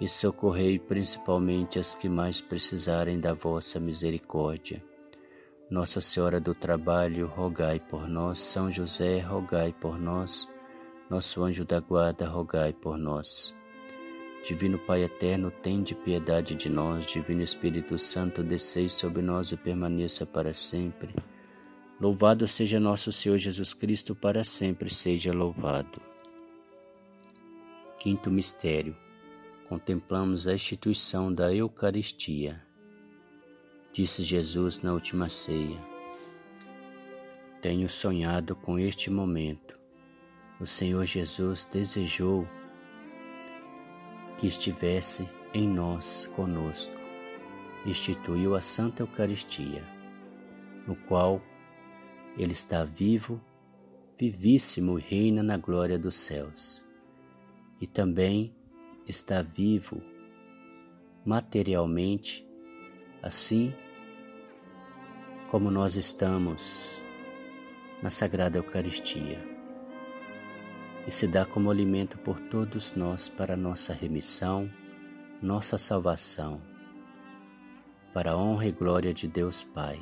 e 0.00 0.08
socorrei 0.08 0.78
principalmente 0.78 1.78
as 1.78 1.94
que 1.94 2.08
mais 2.08 2.40
precisarem 2.40 3.18
da 3.18 3.32
vossa 3.32 3.80
misericórdia. 3.80 4.82
Nossa 5.70 6.00
Senhora 6.00 6.40
do 6.40 6.54
Trabalho, 6.54 7.26
rogai 7.26 7.80
por 7.80 8.06
nós. 8.06 8.38
São 8.38 8.70
José, 8.70 9.18
rogai 9.18 9.72
por 9.72 9.98
nós. 9.98 10.48
Nosso 11.10 11.42
anjo 11.42 11.64
da 11.64 11.80
guarda, 11.80 12.28
rogai 12.28 12.72
por 12.72 12.96
nós. 12.96 13.54
Divino 14.46 14.78
Pai 14.78 15.02
eterno, 15.02 15.50
tende 15.50 15.94
piedade 15.94 16.54
de 16.54 16.68
nós. 16.68 17.06
Divino 17.06 17.42
Espírito 17.42 17.98
Santo, 17.98 18.44
desceis 18.44 18.92
sobre 18.92 19.22
nós 19.22 19.50
e 19.50 19.56
permaneça 19.56 20.24
para 20.24 20.54
sempre. 20.54 21.14
Louvado 22.00 22.46
seja 22.46 22.78
nosso 22.78 23.10
Senhor 23.10 23.38
Jesus 23.38 23.72
Cristo, 23.72 24.14
para 24.14 24.44
sempre 24.44 24.92
seja 24.92 25.32
louvado. 25.32 26.00
Quinto 27.98 28.30
mistério 28.30 28.94
contemplamos 29.68 30.46
a 30.46 30.54
instituição 30.54 31.32
da 31.32 31.52
Eucaristia. 31.52 32.62
Disse 33.92 34.22
Jesus 34.22 34.80
na 34.82 34.92
última 34.92 35.28
ceia: 35.28 35.78
Tenho 37.60 37.88
sonhado 37.88 38.54
com 38.54 38.78
este 38.78 39.10
momento. 39.10 39.76
O 40.60 40.66
Senhor 40.66 41.04
Jesus 41.04 41.64
desejou 41.64 42.48
que 44.38 44.46
estivesse 44.46 45.26
em 45.52 45.68
nós 45.68 46.30
conosco. 46.36 46.94
Instituiu 47.84 48.54
a 48.54 48.60
Santa 48.60 49.02
Eucaristia, 49.02 49.82
no 50.86 50.94
qual 50.94 51.42
Ele 52.36 52.52
está 52.52 52.84
vivo, 52.84 53.40
vivíssimo 54.18 54.98
e 54.98 55.02
reina 55.02 55.42
na 55.42 55.56
glória 55.56 55.98
dos 55.98 56.14
céus. 56.14 56.84
E 57.80 57.86
também 57.86 58.54
está 59.06 59.40
vivo 59.40 60.02
materialmente, 61.24 62.46
assim 63.22 63.74
como 65.48 65.70
nós 65.70 65.96
estamos 65.96 67.00
na 68.02 68.10
Sagrada 68.10 68.58
Eucaristia, 68.58 69.44
e 71.06 71.10
se 71.10 71.26
dá 71.28 71.46
como 71.46 71.70
alimento 71.70 72.18
por 72.18 72.40
todos 72.40 72.94
nós 72.94 73.28
para 73.28 73.56
nossa 73.56 73.92
remissão, 73.92 74.68
nossa 75.40 75.78
salvação, 75.78 76.60
para 78.12 78.32
a 78.32 78.36
honra 78.36 78.66
e 78.66 78.72
glória 78.72 79.14
de 79.14 79.28
Deus 79.28 79.62
Pai. 79.62 80.00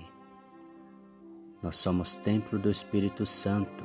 Nós 1.62 1.76
somos 1.76 2.16
templo 2.16 2.58
do 2.58 2.70
Espírito 2.70 3.26
Santo 3.26 3.84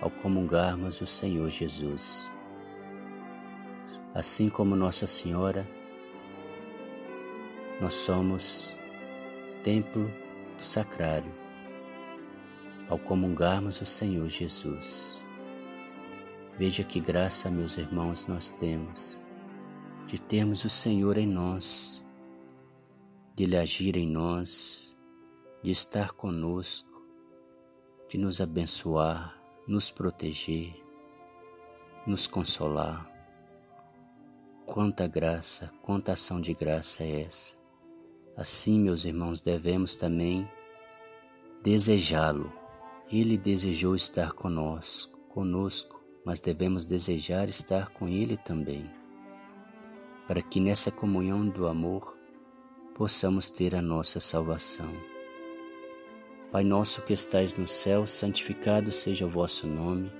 ao 0.00 0.10
comungarmos 0.10 1.00
o 1.00 1.06
Senhor 1.06 1.48
Jesus 1.50 2.30
assim 4.14 4.48
como 4.48 4.74
Nossa 4.74 5.06
Senhora, 5.06 5.68
nós 7.80 7.94
somos 7.94 8.74
templo 9.62 10.10
do 10.56 10.62
sacrário 10.62 11.32
ao 12.88 12.98
comungarmos 12.98 13.80
o 13.80 13.86
Senhor 13.86 14.28
Jesus. 14.28 15.22
Veja 16.58 16.82
que 16.82 17.00
graça, 17.00 17.50
meus 17.50 17.78
irmãos, 17.78 18.26
nós 18.26 18.50
temos 18.50 19.20
de 20.06 20.20
termos 20.20 20.64
o 20.64 20.68
Senhor 20.68 21.16
em 21.16 21.26
nós, 21.26 22.04
de 23.34 23.44
Ele 23.44 23.56
agir 23.56 23.96
em 23.96 24.08
nós, 24.08 24.96
de 25.62 25.70
estar 25.70 26.12
conosco, 26.12 27.06
de 28.08 28.18
nos 28.18 28.40
abençoar, 28.40 29.40
nos 29.68 29.90
proteger, 29.90 30.74
nos 32.06 32.26
consolar. 32.26 33.09
Quanta 34.72 35.08
graça, 35.08 35.68
quanta 35.82 36.12
ação 36.12 36.40
de 36.40 36.54
graça 36.54 37.02
é 37.02 37.22
essa. 37.22 37.56
Assim, 38.36 38.78
meus 38.78 39.04
irmãos, 39.04 39.40
devemos 39.40 39.96
também 39.96 40.48
desejá-lo. 41.60 42.52
Ele 43.10 43.36
desejou 43.36 43.96
estar 43.96 44.30
conosco, 44.30 45.18
conosco, 45.28 46.00
mas 46.24 46.40
devemos 46.40 46.86
desejar 46.86 47.48
estar 47.48 47.88
com 47.88 48.06
ele 48.06 48.38
também, 48.38 48.88
para 50.28 50.40
que 50.40 50.60
nessa 50.60 50.92
comunhão 50.92 51.48
do 51.48 51.66
amor 51.66 52.16
possamos 52.94 53.50
ter 53.50 53.74
a 53.74 53.82
nossa 53.82 54.20
salvação. 54.20 54.92
Pai 56.52 56.62
nosso 56.62 57.02
que 57.02 57.12
estais 57.12 57.56
no 57.56 57.66
céu, 57.66 58.06
santificado 58.06 58.92
seja 58.92 59.26
o 59.26 59.30
vosso 59.30 59.66
nome. 59.66 60.19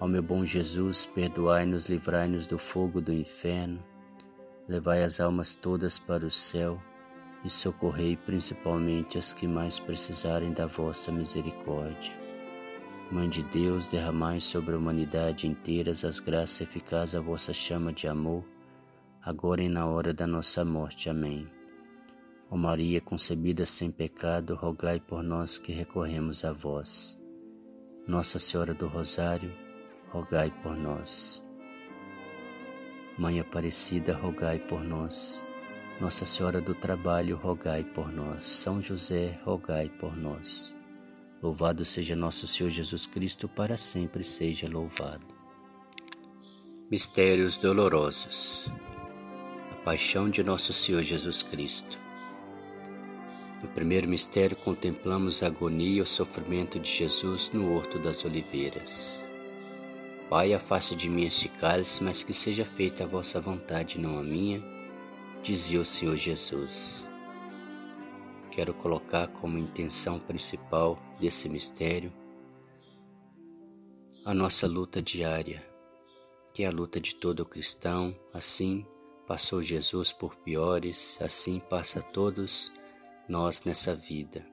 Ó 0.00 0.06
meu 0.06 0.22
bom 0.22 0.44
Jesus, 0.44 1.06
perdoai-nos, 1.06 1.86
livrai-nos 1.86 2.46
do 2.46 2.58
fogo 2.58 3.00
do 3.00 3.12
inferno, 3.12 3.82
levai 4.68 5.02
as 5.02 5.18
almas 5.18 5.54
todas 5.54 5.98
para 5.98 6.24
o 6.24 6.30
céu 6.30 6.80
e 7.44 7.50
socorrei 7.50 8.16
principalmente 8.16 9.18
as 9.18 9.32
que 9.32 9.46
mais 9.46 9.78
precisarem 9.78 10.52
da 10.52 10.66
vossa 10.66 11.10
misericórdia. 11.10 12.12
Mãe 13.10 13.28
de 13.28 13.42
Deus, 13.42 13.86
derramai 13.86 14.40
sobre 14.40 14.74
a 14.74 14.78
humanidade 14.78 15.46
inteira 15.46 15.90
as 15.90 16.20
graças 16.20 16.60
eficazes 16.60 17.14
à 17.14 17.20
vossa 17.20 17.52
chama 17.52 17.92
de 17.92 18.06
amor, 18.06 18.44
agora 19.22 19.62
e 19.62 19.68
na 19.68 19.86
hora 19.86 20.12
da 20.12 20.26
nossa 20.26 20.64
morte. 20.64 21.08
Amém. 21.08 21.48
Ó 22.50 22.56
Maria 22.56 23.00
concebida 23.00 23.66
sem 23.66 23.90
pecado, 23.90 24.54
rogai 24.54 25.00
por 25.00 25.22
nós 25.22 25.58
que 25.58 25.72
recorremos 25.72 26.44
a 26.44 26.52
vós. 26.52 27.18
Nossa 28.06 28.38
Senhora 28.38 28.74
do 28.74 28.86
Rosário, 28.86 29.52
rogai 30.10 30.50
por 30.62 30.76
nós. 30.76 31.42
Mãe 33.18 33.40
Aparecida, 33.40 34.14
rogai 34.14 34.58
por 34.58 34.82
nós. 34.82 35.44
Nossa 36.00 36.24
Senhora 36.24 36.60
do 36.60 36.74
Trabalho, 36.74 37.36
rogai 37.36 37.82
por 37.82 38.12
nós. 38.12 38.46
São 38.46 38.80
José, 38.80 39.38
rogai 39.44 39.88
por 39.88 40.16
nós. 40.16 40.74
Louvado 41.42 41.84
seja 41.84 42.16
nosso 42.16 42.46
Senhor 42.46 42.70
Jesus 42.70 43.06
Cristo, 43.06 43.48
para 43.48 43.76
sempre 43.76 44.22
seja 44.24 44.68
louvado. 44.68 45.26
Mistérios 46.90 47.58
dolorosos. 47.58 48.70
A 49.72 49.74
paixão 49.84 50.30
de 50.30 50.42
nosso 50.42 50.72
Senhor 50.72 51.02
Jesus 51.02 51.42
Cristo. 51.42 51.98
No 53.62 53.68
primeiro 53.68 54.08
mistério, 54.08 54.56
contemplamos 54.56 55.42
a 55.42 55.48
agonia 55.48 55.98
e 55.98 56.00
o 56.00 56.06
sofrimento 56.06 56.78
de 56.78 56.88
Jesus 56.88 57.50
no 57.50 57.74
Horto 57.74 57.98
das 57.98 58.24
Oliveiras. 58.24 59.27
Pai, 60.28 60.52
afaste 60.52 60.94
de 60.94 61.08
mim 61.08 61.24
este 61.24 61.48
cálice, 61.48 62.04
mas 62.04 62.22
que 62.22 62.34
seja 62.34 62.62
feita 62.62 63.04
a 63.04 63.06
vossa 63.06 63.40
vontade, 63.40 63.98
não 63.98 64.18
a 64.18 64.22
minha, 64.22 64.62
dizia 65.42 65.80
o 65.80 65.84
Senhor 65.86 66.16
Jesus. 66.16 67.06
Quero 68.50 68.74
colocar 68.74 69.28
como 69.28 69.56
intenção 69.56 70.18
principal 70.18 70.98
desse 71.18 71.48
mistério 71.48 72.12
a 74.22 74.34
nossa 74.34 74.66
luta 74.66 75.00
diária, 75.00 75.66
que 76.52 76.62
é 76.62 76.66
a 76.66 76.70
luta 76.70 77.00
de 77.00 77.14
todo 77.14 77.46
cristão, 77.46 78.14
assim 78.34 78.86
passou 79.26 79.62
Jesus 79.62 80.12
por 80.12 80.36
piores, 80.36 81.16
assim 81.22 81.58
passa 81.58 82.02
todos 82.02 82.70
nós 83.26 83.64
nessa 83.64 83.94
vida. 83.94 84.46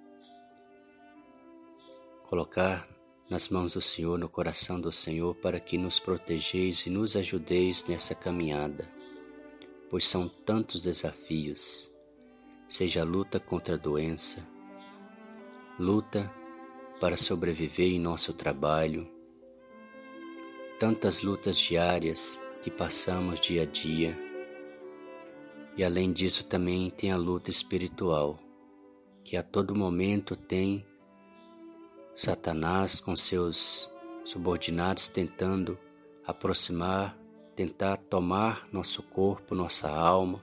Colocar 2.30 2.88
nas 3.30 3.50
mãos 3.50 3.74
do 3.74 3.82
Senhor, 3.82 4.20
no 4.20 4.30
coração 4.30 4.80
do 4.80 4.92
Senhor, 4.92 5.36
para 5.36 5.60
que 5.60 5.78
nos 5.78 6.00
protegeis 6.00 6.86
e 6.86 6.90
nos 6.90 7.16
ajudeis 7.16 7.86
nessa 7.86 8.14
caminhada, 8.14 8.88
pois 9.90 10.06
são 10.08 10.30
tantos 10.30 10.84
desafios, 10.84 11.92
seja 12.68 13.04
luta 13.04 13.40
contra 13.40 13.76
a 13.76 13.78
doença, 13.78 14.46
luta 15.80 16.32
para 17.00 17.18
sobreviver 17.18 17.88
em 17.88 18.00
nosso 18.00 18.32
trabalho, 18.32 19.10
tantas 20.80 21.22
lutas 21.22 21.58
diárias 21.58 22.40
que 22.62 22.70
passamos 22.70 23.40
dia 23.40 23.64
a 23.64 23.66
dia, 23.66 24.18
e 25.76 25.84
além 25.84 26.14
disso 26.14 26.46
também 26.46 26.90
tem 26.90 27.12
a 27.12 27.18
luta 27.18 27.50
espiritual, 27.50 28.40
que 29.24 29.36
a 29.36 29.42
todo 29.42 29.76
momento 29.76 30.36
tem 30.36 30.86
Satanás 32.16 33.01
com 33.01 33.13
seus 33.13 33.91
subordinados 34.24 35.09
tentando 35.09 35.78
aproximar, 36.26 37.18
tentar 37.53 37.97
tomar 37.97 38.66
nosso 38.72 39.03
corpo, 39.03 39.53
nossa 39.53 39.89
alma, 39.89 40.41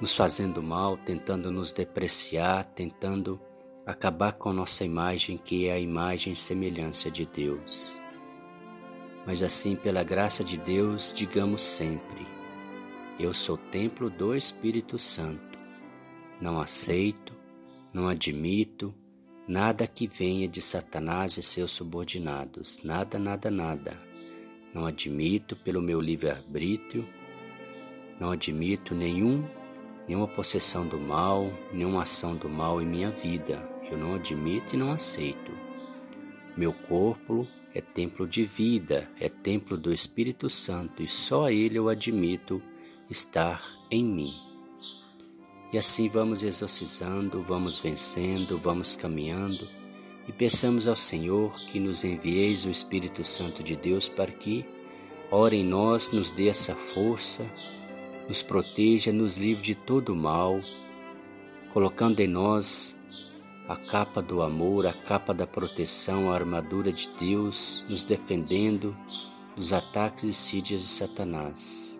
nos 0.00 0.14
fazendo 0.14 0.62
mal, 0.62 0.96
tentando 0.96 1.50
nos 1.50 1.72
depreciar, 1.72 2.64
tentando 2.66 3.40
acabar 3.84 4.34
com 4.34 4.52
nossa 4.52 4.84
imagem, 4.84 5.36
que 5.36 5.66
é 5.66 5.72
a 5.72 5.78
imagem 5.80 6.34
e 6.34 6.36
semelhança 6.36 7.10
de 7.10 7.26
Deus. 7.26 7.98
Mas 9.26 9.42
assim, 9.42 9.74
pela 9.74 10.04
graça 10.04 10.44
de 10.44 10.56
Deus, 10.56 11.12
digamos 11.12 11.62
sempre: 11.62 12.24
Eu 13.18 13.34
sou 13.34 13.56
templo 13.56 14.08
do 14.08 14.36
Espírito 14.36 14.98
Santo. 15.00 15.58
Não 16.40 16.60
aceito, 16.60 17.34
não 17.92 18.08
admito, 18.08 18.94
Nada 19.50 19.84
que 19.84 20.06
venha 20.06 20.46
de 20.46 20.62
Satanás 20.62 21.36
e 21.36 21.42
seus 21.42 21.72
subordinados, 21.72 22.78
nada, 22.84 23.18
nada, 23.18 23.50
nada. 23.50 24.00
Não 24.72 24.86
admito 24.86 25.56
pelo 25.56 25.82
meu 25.82 26.00
livre-arbítrio, 26.00 27.04
não 28.20 28.30
admito 28.30 28.94
nenhum, 28.94 29.44
nenhuma 30.06 30.28
possessão 30.28 30.86
do 30.86 31.00
mal, 31.00 31.52
nenhuma 31.72 32.02
ação 32.02 32.36
do 32.36 32.48
mal 32.48 32.80
em 32.80 32.86
minha 32.86 33.10
vida. 33.10 33.68
Eu 33.90 33.98
não 33.98 34.14
admito 34.14 34.76
e 34.76 34.78
não 34.78 34.92
aceito. 34.92 35.50
Meu 36.56 36.72
corpo 36.72 37.44
é 37.74 37.80
templo 37.80 38.28
de 38.28 38.44
vida, 38.44 39.10
é 39.18 39.28
templo 39.28 39.76
do 39.76 39.92
Espírito 39.92 40.48
Santo 40.48 41.02
e 41.02 41.08
só 41.08 41.50
Ele 41.50 41.76
eu 41.76 41.88
admito 41.88 42.62
estar 43.10 43.60
em 43.90 44.04
mim. 44.04 44.49
E 45.72 45.78
assim 45.78 46.08
vamos 46.08 46.42
exorcizando, 46.42 47.40
vamos 47.42 47.78
vencendo, 47.78 48.58
vamos 48.58 48.96
caminhando. 48.96 49.68
E 50.26 50.32
peçamos 50.32 50.88
ao 50.88 50.96
Senhor 50.96 51.52
que 51.66 51.78
nos 51.78 52.02
envieis 52.02 52.64
o 52.64 52.70
Espírito 52.70 53.22
Santo 53.22 53.62
de 53.62 53.76
Deus 53.76 54.08
para 54.08 54.32
que, 54.32 54.64
ora 55.30 55.54
em 55.54 55.64
nós, 55.64 56.10
nos 56.10 56.32
dê 56.32 56.48
essa 56.48 56.74
força, 56.74 57.46
nos 58.28 58.42
proteja, 58.42 59.12
nos 59.12 59.36
livre 59.36 59.62
de 59.62 59.74
todo 59.76 60.14
mal, 60.14 60.60
colocando 61.72 62.18
em 62.18 62.26
nós 62.26 62.98
a 63.68 63.76
capa 63.76 64.20
do 64.20 64.42
amor, 64.42 64.88
a 64.88 64.92
capa 64.92 65.32
da 65.32 65.46
proteção, 65.46 66.32
a 66.32 66.34
armadura 66.34 66.92
de 66.92 67.08
Deus, 67.16 67.84
nos 67.88 68.02
defendendo 68.02 68.96
dos 69.54 69.72
ataques 69.72 70.24
e 70.24 70.34
sídias 70.34 70.80
de 70.80 70.88
Satanás 70.88 71.99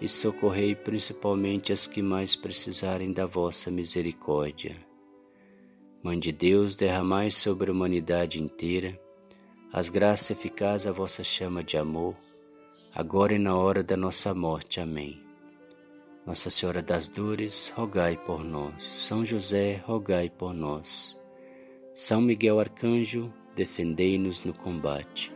e 0.00 0.08
socorrei 0.08 0.74
principalmente 0.74 1.72
as 1.72 1.86
que 1.86 2.02
mais 2.02 2.36
precisarem 2.36 3.12
da 3.12 3.26
vossa 3.26 3.70
misericórdia. 3.70 4.76
Mãe 6.02 6.18
de 6.18 6.32
Deus, 6.32 6.76
derramai 6.76 7.30
sobre 7.30 7.70
a 7.70 7.72
humanidade 7.72 8.42
inteira 8.42 8.98
as 9.72 9.90
graças 9.90 10.30
eficazes 10.30 10.86
à 10.86 10.92
vossa 10.92 11.22
chama 11.22 11.62
de 11.62 11.76
amor, 11.76 12.16
agora 12.94 13.34
e 13.34 13.38
na 13.38 13.54
hora 13.54 13.82
da 13.82 13.94
nossa 13.94 14.32
morte. 14.32 14.80
Amém. 14.80 15.22
Nossa 16.24 16.48
Senhora 16.48 16.82
das 16.82 17.08
Dores, 17.08 17.70
rogai 17.76 18.16
por 18.16 18.42
nós. 18.42 18.82
São 18.82 19.22
José, 19.22 19.82
rogai 19.84 20.30
por 20.30 20.54
nós. 20.54 21.20
São 21.92 22.22
Miguel 22.22 22.58
Arcanjo, 22.58 23.30
defendei-nos 23.54 24.44
no 24.44 24.54
combate. 24.54 25.35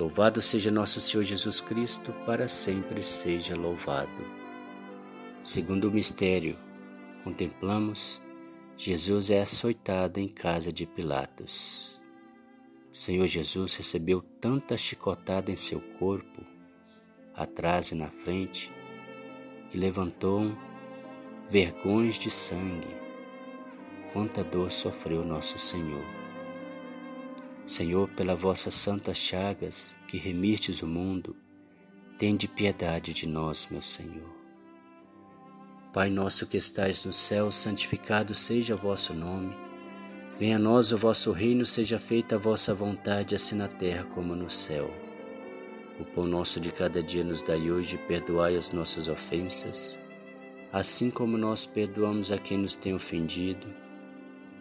Louvado 0.00 0.40
seja 0.40 0.70
nosso 0.70 0.98
Senhor 0.98 1.22
Jesus 1.24 1.60
Cristo, 1.60 2.10
para 2.24 2.48
sempre 2.48 3.02
seja 3.02 3.54
louvado. 3.54 4.24
Segundo 5.44 5.88
o 5.88 5.90
mistério, 5.90 6.56
contemplamos 7.22 8.18
Jesus 8.78 9.28
é 9.28 9.42
açoitado 9.42 10.18
em 10.18 10.26
casa 10.26 10.72
de 10.72 10.86
Pilatos. 10.86 12.00
O 12.90 12.96
Senhor 12.96 13.26
Jesus 13.26 13.74
recebeu 13.74 14.22
tanta 14.40 14.74
chicotada 14.74 15.52
em 15.52 15.56
seu 15.56 15.82
corpo, 15.98 16.46
atrás 17.34 17.90
e 17.90 17.94
na 17.94 18.08
frente, 18.08 18.72
que 19.68 19.76
levantou 19.76 20.50
vergões 21.50 22.18
de 22.18 22.30
sangue. 22.30 22.96
Quanta 24.14 24.42
dor 24.42 24.72
sofreu 24.72 25.22
nosso 25.26 25.58
Senhor. 25.58 26.19
Senhor, 27.70 28.08
pela 28.08 28.34
vossas 28.34 28.74
santas 28.74 29.16
chagas 29.16 29.96
que 30.08 30.18
remistes 30.18 30.82
o 30.82 30.88
mundo, 30.88 31.36
tende 32.18 32.48
piedade 32.48 33.14
de 33.14 33.28
nós, 33.28 33.68
meu 33.70 33.80
Senhor. 33.80 34.28
Pai 35.92 36.10
nosso 36.10 36.48
que 36.48 36.56
estais 36.56 37.04
no 37.04 37.12
céu, 37.12 37.48
santificado 37.52 38.34
seja 38.34 38.74
o 38.74 38.76
vosso 38.76 39.14
nome. 39.14 39.56
Venha 40.36 40.56
a 40.56 40.58
nós 40.58 40.90
o 40.90 40.98
vosso 40.98 41.30
reino, 41.30 41.64
seja 41.64 42.00
feita 42.00 42.34
a 42.34 42.38
vossa 42.38 42.74
vontade, 42.74 43.36
assim 43.36 43.54
na 43.54 43.68
terra 43.68 44.02
como 44.02 44.34
no 44.34 44.50
céu. 44.50 44.92
O 46.00 46.04
pão 46.04 46.26
nosso 46.26 46.58
de 46.58 46.72
cada 46.72 47.00
dia 47.00 47.22
nos 47.22 47.40
dai 47.40 47.70
hoje, 47.70 47.96
perdoai 47.96 48.56
as 48.56 48.72
nossas 48.72 49.06
ofensas, 49.06 49.96
assim 50.72 51.08
como 51.08 51.38
nós 51.38 51.66
perdoamos 51.66 52.32
a 52.32 52.38
quem 52.38 52.58
nos 52.58 52.74
tem 52.74 52.92
ofendido 52.92 53.79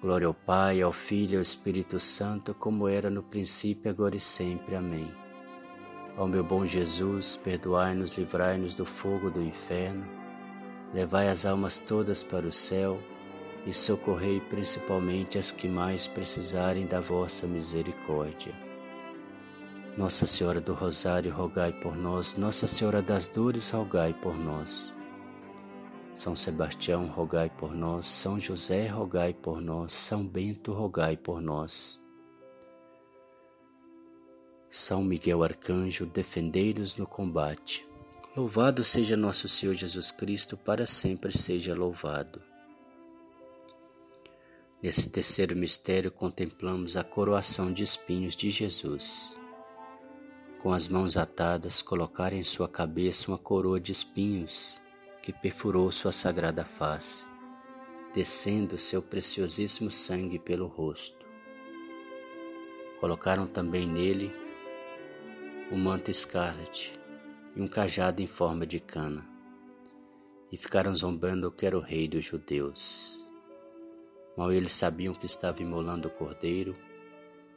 Glória 0.00 0.26
ao 0.26 0.32
Pai, 0.32 0.80
ao 0.80 0.92
Filho 0.92 1.34
e 1.34 1.36
ao 1.36 1.42
Espírito 1.42 2.00
Santo, 2.00 2.54
como 2.54 2.88
era 2.88 3.10
no 3.10 3.22
princípio, 3.22 3.90
agora 3.90 4.16
e 4.16 4.20
sempre. 4.20 4.74
Amém. 4.74 5.12
Ó 6.16 6.26
meu 6.26 6.42
bom 6.42 6.64
Jesus, 6.64 7.36
perdoai-nos, 7.36 8.14
livrai-nos 8.16 8.74
do 8.74 8.86
fogo 8.86 9.30
do 9.30 9.42
inferno, 9.42 10.08
levai 10.94 11.28
as 11.28 11.44
almas 11.44 11.80
todas 11.80 12.22
para 12.22 12.46
o 12.46 12.52
céu 12.52 12.98
e 13.66 13.74
socorrei 13.74 14.40
principalmente 14.40 15.38
as 15.38 15.50
que 15.52 15.68
mais 15.68 16.08
precisarem 16.08 16.86
da 16.86 16.98
vossa 16.98 17.46
misericórdia. 17.46 18.54
Nossa 19.98 20.24
Senhora 20.24 20.62
do 20.62 20.72
Rosário, 20.72 21.30
rogai 21.30 21.74
por 21.74 21.94
nós. 21.94 22.36
Nossa 22.36 22.66
Senhora 22.66 23.02
das 23.02 23.28
Dores, 23.28 23.68
rogai 23.70 24.14
por 24.14 24.34
nós. 24.34 24.96
São 26.12 26.34
Sebastião, 26.34 27.06
rogai 27.06 27.48
por 27.48 27.74
nós. 27.74 28.06
São 28.06 28.38
José, 28.38 28.88
rogai 28.88 29.32
por 29.32 29.60
nós. 29.60 29.92
São 29.92 30.26
Bento, 30.26 30.72
rogai 30.72 31.16
por 31.16 31.40
nós. 31.40 32.02
São 34.68 35.02
Miguel 35.02 35.42
Arcanjo, 35.42 36.06
defendei-nos 36.06 36.96
no 36.96 37.06
combate. 37.06 37.86
Louvado 38.36 38.84
seja 38.84 39.16
nosso 39.16 39.48
Senhor 39.48 39.74
Jesus 39.74 40.10
Cristo, 40.10 40.56
para 40.56 40.84
sempre 40.86 41.36
seja 41.36 41.74
louvado. 41.74 42.42
Nesse 44.82 45.10
terceiro 45.10 45.56
mistério, 45.56 46.10
contemplamos 46.10 46.96
a 46.96 47.04
coroação 47.04 47.72
de 47.72 47.82
espinhos 47.82 48.34
de 48.34 48.50
Jesus. 48.50 49.38
Com 50.58 50.72
as 50.72 50.88
mãos 50.88 51.16
atadas, 51.16 51.82
colocar 51.82 52.32
em 52.32 52.44
sua 52.44 52.68
cabeça 52.68 53.30
uma 53.30 53.38
coroa 53.38 53.80
de 53.80 53.92
espinhos 53.92 54.80
que 55.22 55.32
perfurou 55.32 55.90
sua 55.92 56.12
sagrada 56.12 56.64
face, 56.64 57.26
descendo 58.14 58.78
seu 58.78 59.02
preciosíssimo 59.02 59.90
sangue 59.90 60.38
pelo 60.38 60.66
rosto. 60.66 61.26
Colocaram 62.98 63.46
também 63.46 63.86
nele 63.86 64.32
um 65.70 65.78
manto 65.78 66.10
escarlate 66.10 66.98
e 67.54 67.60
um 67.60 67.68
cajado 67.68 68.22
em 68.22 68.26
forma 68.26 68.66
de 68.66 68.80
cana, 68.80 69.28
e 70.50 70.56
ficaram 70.56 70.94
zombando 70.94 71.50
que 71.50 71.64
era 71.64 71.78
o 71.78 71.80
rei 71.80 72.08
dos 72.08 72.24
judeus. 72.24 73.24
Mal 74.36 74.52
eles 74.52 74.72
sabiam 74.72 75.14
que 75.14 75.26
estava 75.26 75.62
imolando 75.62 76.08
o 76.08 76.10
cordeiro 76.10 76.76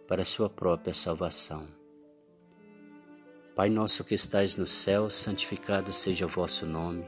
para 0.07 0.26
sua 0.26 0.49
própria 0.49 0.93
salvação. 0.93 1.68
Pai 3.55 3.70
nosso 3.70 4.03
que 4.03 4.16
estais 4.16 4.55
no 4.55 4.66
céu, 4.66 5.09
santificado 5.09 5.93
seja 5.93 6.26
o 6.26 6.30
vosso 6.30 6.66
nome. 6.66 7.07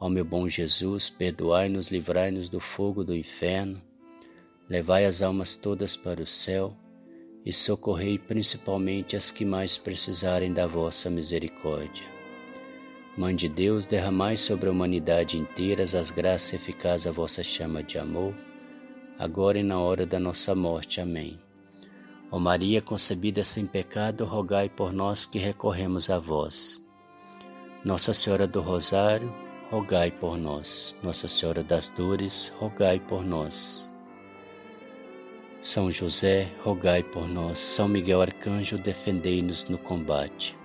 Ó 0.00 0.08
meu 0.08 0.24
bom 0.24 0.48
Jesus, 0.48 1.10
perdoai-nos, 1.10 1.88
livrai-nos 1.88 2.48
do 2.48 2.58
fogo 2.58 3.04
do 3.04 3.14
inferno, 3.14 3.82
levai 4.66 5.04
as 5.04 5.20
almas 5.20 5.56
todas 5.56 5.94
para 5.94 6.22
o 6.22 6.26
céu 6.26 6.74
e 7.44 7.52
socorrei 7.52 8.18
principalmente 8.18 9.14
as 9.14 9.30
que 9.30 9.44
mais 9.44 9.76
precisarem 9.76 10.54
da 10.54 10.66
vossa 10.66 11.10
misericórdia. 11.10 12.06
Mãe 13.14 13.36
de 13.36 13.46
Deus, 13.46 13.84
derramai 13.84 14.38
sobre 14.38 14.70
a 14.70 14.72
humanidade 14.72 15.36
inteira 15.36 15.82
as 15.82 16.10
graças 16.10 16.54
eficazes 16.54 17.06
à 17.06 17.12
vossa 17.12 17.42
chama 17.42 17.82
de 17.82 17.98
amor, 17.98 18.34
agora 19.18 19.58
e 19.58 19.62
na 19.62 19.78
hora 19.78 20.06
da 20.06 20.18
nossa 20.18 20.54
morte. 20.54 20.98
Amém. 20.98 21.38
Ó 22.30 22.38
Maria 22.38 22.80
concebida 22.80 23.44
sem 23.44 23.66
pecado, 23.66 24.24
rogai 24.24 24.70
por 24.70 24.94
nós 24.94 25.26
que 25.26 25.38
recorremos 25.38 26.08
a 26.08 26.18
vós. 26.18 26.80
Nossa 27.84 28.14
Senhora 28.14 28.46
do 28.46 28.62
Rosário, 28.62 29.30
rogai 29.70 30.10
por 30.10 30.36
nós. 30.36 30.96
Nossa 31.00 31.28
Senhora 31.28 31.62
das 31.62 31.88
Dores, 31.88 32.52
rogai 32.58 32.98
por 32.98 33.24
nós. 33.24 33.88
São 35.62 35.92
José, 35.92 36.50
rogai 36.64 37.04
por 37.04 37.28
nós. 37.28 37.58
São 37.60 37.86
Miguel 37.86 38.20
Arcanjo, 38.20 38.76
defendei-nos 38.76 39.66
no 39.66 39.78
combate. 39.78 40.58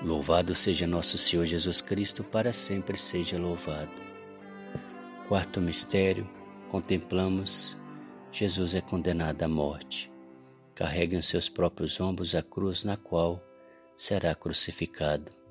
Louvado 0.00 0.54
seja 0.54 0.86
nosso 0.86 1.18
Senhor 1.18 1.46
Jesus 1.46 1.80
Cristo, 1.80 2.22
para 2.22 2.52
sempre 2.52 2.96
seja 2.96 3.38
louvado. 3.38 3.90
Quarto 5.26 5.60
mistério, 5.60 6.28
contemplamos 6.70 7.76
Jesus 8.30 8.74
é 8.74 8.80
condenado 8.80 9.42
à 9.42 9.48
morte. 9.48 10.12
Carrega 10.74 11.16
em 11.16 11.22
seus 11.22 11.48
próprios 11.48 12.00
ombros 12.00 12.34
a 12.34 12.42
cruz 12.42 12.84
na 12.84 12.96
qual 12.96 13.40
será 13.96 14.34
crucificado. 14.34 15.43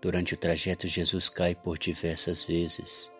Durante 0.00 0.32
o 0.32 0.36
trajeto, 0.36 0.86
Jesus 0.86 1.28
cai 1.28 1.54
por 1.54 1.78
diversas 1.78 2.42
vezes, 2.42 3.12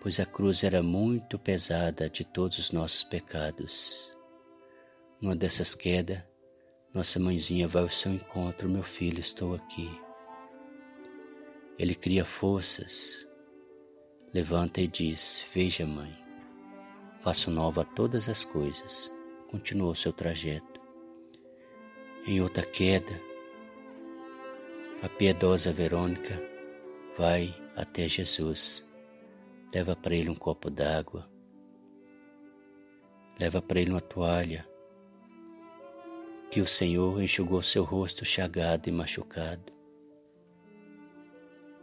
pois 0.00 0.18
a 0.18 0.26
cruz 0.26 0.64
era 0.64 0.82
muito 0.82 1.38
pesada 1.38 2.10
de 2.10 2.24
todos 2.24 2.58
os 2.58 2.72
nossos 2.72 3.04
pecados. 3.04 4.12
Numa 5.20 5.36
dessas 5.36 5.76
quedas, 5.76 6.20
nossa 6.92 7.20
mãezinha 7.20 7.68
vai 7.68 7.82
ao 7.82 7.88
seu 7.88 8.12
encontro, 8.12 8.68
meu 8.68 8.82
filho, 8.82 9.20
estou 9.20 9.54
aqui. 9.54 9.88
Ele 11.78 11.94
cria 11.94 12.24
forças, 12.24 13.26
levanta 14.34 14.80
e 14.80 14.88
diz: 14.88 15.44
Veja, 15.54 15.86
mãe, 15.86 16.12
faço 17.20 17.48
nova 17.48 17.84
todas 17.84 18.28
as 18.28 18.44
coisas. 18.44 19.10
Continuou 19.48 19.94
seu 19.94 20.12
trajeto. 20.12 20.80
Em 22.26 22.40
outra 22.40 22.64
queda, 22.64 23.20
a 25.02 25.08
piedosa 25.08 25.72
Verônica 25.72 26.40
vai 27.18 27.52
até 27.74 28.08
Jesus, 28.08 28.88
leva 29.74 29.96
para 29.96 30.14
ele 30.14 30.30
um 30.30 30.34
copo 30.34 30.70
d'água, 30.70 31.28
leva 33.36 33.60
para 33.60 33.80
ele 33.80 33.90
uma 33.90 34.00
toalha, 34.00 34.64
que 36.52 36.60
o 36.60 36.66
Senhor 36.68 37.20
enxugou 37.20 37.60
seu 37.64 37.82
rosto 37.82 38.24
chagado 38.24 38.88
e 38.88 38.92
machucado. 38.92 39.72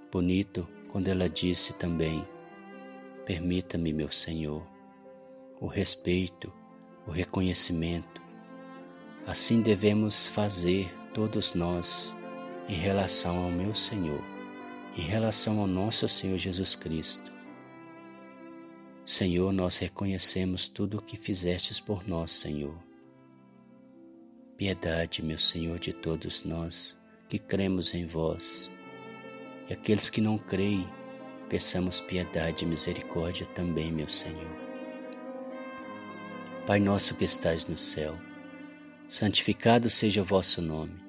Bonito 0.09 0.65
quando 0.87 1.09
ela 1.09 1.27
disse 1.27 1.73
também: 1.73 2.25
Permita-me, 3.25 3.91
meu 3.91 4.09
Senhor, 4.09 4.65
o 5.59 5.67
respeito, 5.67 6.53
o 7.05 7.11
reconhecimento. 7.11 8.21
Assim 9.27 9.61
devemos 9.61 10.25
fazer 10.25 10.89
todos 11.13 11.53
nós 11.53 12.17
em 12.69 12.75
relação 12.75 13.43
ao 13.43 13.49
meu 13.49 13.73
Senhor, 13.73 14.23
em 14.95 15.01
relação 15.01 15.59
ao 15.59 15.65
nosso 15.65 16.07
Senhor 16.07 16.37
Jesus 16.37 16.75
Cristo. 16.75 17.31
Senhor, 19.03 19.51
nós 19.51 19.79
reconhecemos 19.79 20.67
tudo 20.67 20.99
o 20.99 21.01
que 21.01 21.17
fizestes 21.17 21.79
por 21.79 22.07
nós, 22.07 22.31
Senhor. 22.31 22.77
Piedade, 24.55 25.23
meu 25.23 25.39
Senhor, 25.39 25.79
de 25.79 25.91
todos 25.91 26.43
nós 26.43 26.95
que 27.27 27.39
cremos 27.39 27.95
em 27.95 28.05
vós. 28.05 28.71
E 29.67 29.73
aqueles 29.73 30.07
que 30.07 30.21
não 30.21 30.37
creem, 30.37 30.87
peçamos 31.49 31.99
piedade 31.99 32.65
e 32.65 32.67
misericórdia 32.67 33.47
também, 33.47 33.91
meu 33.91 34.09
Senhor. 34.09 34.69
Pai 36.67 36.79
nosso 36.79 37.15
que 37.15 37.25
estais 37.25 37.65
no 37.65 37.79
céu, 37.79 38.15
santificado 39.07 39.89
seja 39.89 40.21
o 40.21 40.25
vosso 40.25 40.61
nome. 40.61 41.08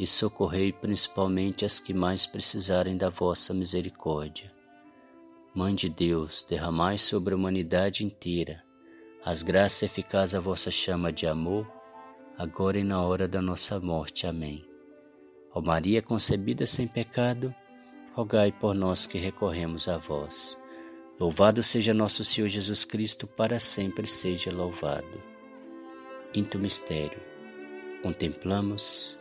e 0.00 0.06
socorrei 0.06 0.72
principalmente 0.72 1.64
as 1.64 1.78
que 1.78 1.94
mais 1.94 2.26
precisarem 2.26 2.96
da 2.96 3.08
vossa 3.08 3.54
misericórdia. 3.54 4.52
Mãe 5.54 5.74
de 5.74 5.88
Deus, 5.88 6.42
derramai 6.42 6.98
sobre 6.98 7.34
a 7.34 7.36
humanidade 7.36 8.04
inteira 8.04 8.64
as 9.22 9.42
graças 9.42 9.82
eficazes 9.82 10.32
da 10.32 10.40
vossa 10.40 10.70
chama 10.70 11.12
de 11.12 11.26
amor, 11.26 11.70
agora 12.38 12.78
e 12.78 12.84
na 12.84 13.02
hora 13.02 13.28
da 13.28 13.42
nossa 13.42 13.78
morte. 13.78 14.26
Amém. 14.26 14.64
Ó 15.52 15.60
Maria 15.60 16.00
concebida 16.00 16.66
sem 16.66 16.88
pecado, 16.88 17.54
rogai 18.14 18.50
por 18.50 18.74
nós 18.74 19.04
que 19.04 19.18
recorremos 19.18 19.88
a 19.88 19.98
vós. 19.98 20.58
Louvado 21.18 21.62
seja 21.62 21.92
nosso 21.92 22.24
Senhor 22.24 22.48
Jesus 22.48 22.82
Cristo, 22.82 23.26
para 23.26 23.60
sempre 23.60 24.06
seja 24.06 24.50
louvado. 24.50 25.22
Quinto 26.32 26.58
mistério. 26.58 27.20
Contemplamos 28.02 29.18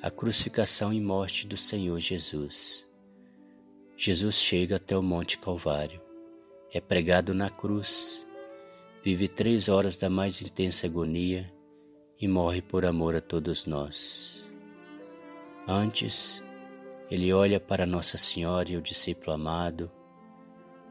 a 0.00 0.12
crucificação 0.12 0.92
e 0.92 1.00
morte 1.00 1.44
do 1.44 1.56
Senhor 1.56 1.98
Jesus. 1.98 2.86
Jesus 3.96 4.36
chega 4.36 4.76
até 4.76 4.96
o 4.96 5.02
Monte 5.02 5.38
Calvário, 5.38 6.00
é 6.72 6.80
pregado 6.80 7.34
na 7.34 7.50
cruz, 7.50 8.24
vive 9.02 9.26
três 9.26 9.68
horas 9.68 9.96
da 9.96 10.08
mais 10.08 10.40
intensa 10.40 10.86
agonia 10.86 11.52
e 12.20 12.28
morre 12.28 12.62
por 12.62 12.84
amor 12.84 13.16
a 13.16 13.20
todos 13.20 13.66
nós. 13.66 14.48
Antes, 15.66 16.44
ele 17.10 17.32
olha 17.32 17.58
para 17.58 17.84
Nossa 17.84 18.16
Senhora 18.16 18.70
e 18.70 18.76
o 18.76 18.82
discípulo 18.82 19.32
amado 19.32 19.90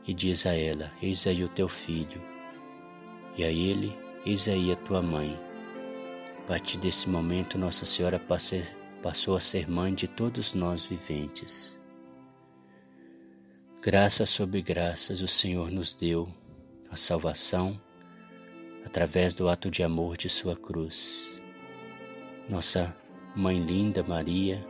e 0.06 0.14
diz 0.14 0.46
a 0.46 0.54
ela: 0.54 0.92
Eis 1.02 1.26
aí 1.26 1.46
o 1.46 1.50
teu 1.50 1.70
filho, 1.70 2.22
e 3.38 3.44
a 3.46 3.50
ele: 3.50 3.98
Eis 4.26 4.50
aí 4.50 4.70
a 4.70 4.76
tua 4.76 5.02
mãe. 5.02 5.40
A 6.40 6.42
partir 6.48 6.78
desse 6.78 7.08
momento, 7.08 7.58
Nossa 7.58 7.86
Senhora 7.86 8.20
passa 8.20 8.58
passou 9.02 9.36
a 9.36 9.40
ser 9.40 9.70
mãe 9.70 9.94
de 9.94 10.08
todos 10.08 10.54
nós 10.54 10.86
viventes. 10.86 11.78
Graças 13.82 14.30
sobre 14.30 14.62
graças 14.62 15.22
o 15.22 15.28
Senhor 15.28 15.72
nos 15.72 15.94
deu 15.94 16.28
a 16.90 16.96
salvação 16.96 17.80
através 18.86 19.36
do 19.36 19.48
ato 19.48 19.70
de 19.70 19.84
amor 19.84 20.18
de 20.18 20.30
Sua 20.30 20.56
cruz. 20.56 21.42
Nossa 22.50 22.96
Mãe 23.36 23.60
linda 23.60 24.02
Maria 24.04 24.66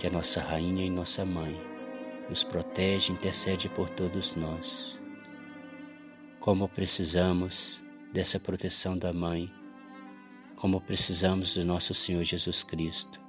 que 0.00 0.06
é 0.06 0.10
nossa 0.10 0.40
rainha 0.40 0.82
e 0.82 0.88
nossa 0.88 1.26
mãe, 1.26 1.60
nos 2.26 2.42
protege 2.42 3.12
e 3.12 3.14
intercede 3.14 3.68
por 3.68 3.90
todos 3.90 4.34
nós. 4.34 4.98
Como 6.40 6.66
precisamos 6.66 7.84
dessa 8.10 8.40
proteção 8.40 8.96
da 8.96 9.12
mãe, 9.12 9.52
como 10.56 10.80
precisamos 10.80 11.52
do 11.52 11.66
nosso 11.66 11.92
Senhor 11.92 12.24
Jesus 12.24 12.62
Cristo. 12.62 13.19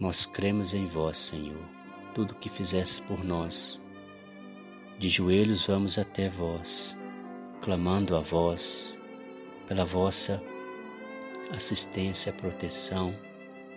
Nós 0.00 0.24
cremos 0.24 0.74
em 0.74 0.86
vós, 0.86 1.18
Senhor, 1.18 1.60
tudo 2.14 2.36
que 2.36 2.48
fizesse 2.48 3.02
por 3.02 3.24
nós. 3.24 3.80
De 4.96 5.08
joelhos 5.08 5.66
vamos 5.66 5.98
até 5.98 6.28
vós, 6.28 6.96
clamando 7.60 8.14
a 8.14 8.20
vós, 8.20 8.96
pela 9.66 9.84
vossa 9.84 10.40
assistência, 11.50 12.32
proteção, 12.32 13.12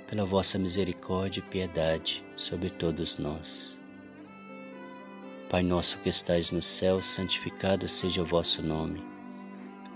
pela 0.06 0.24
vossa 0.24 0.60
misericórdia 0.60 1.40
e 1.40 1.50
piedade 1.50 2.24
sobre 2.36 2.70
todos 2.70 3.18
nós. 3.18 3.80
Pai 5.50 5.64
nosso 5.64 5.98
que 6.00 6.10
estais 6.10 6.52
no 6.52 6.62
céu, 6.62 7.02
santificado 7.02 7.88
seja 7.90 8.22
o 8.22 8.26
vosso 8.28 8.62
nome. 8.62 9.04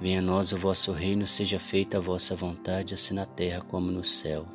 Venha 0.01 0.19
a 0.19 0.23
nós 0.23 0.51
o 0.53 0.57
vosso 0.57 0.91
reino, 0.91 1.27
seja 1.27 1.59
feita 1.59 1.97
a 1.97 2.01
vossa 2.01 2.35
vontade, 2.35 2.95
assim 2.95 3.13
na 3.13 3.27
terra 3.27 3.61
como 3.61 3.91
no 3.91 4.03
céu. 4.03 4.54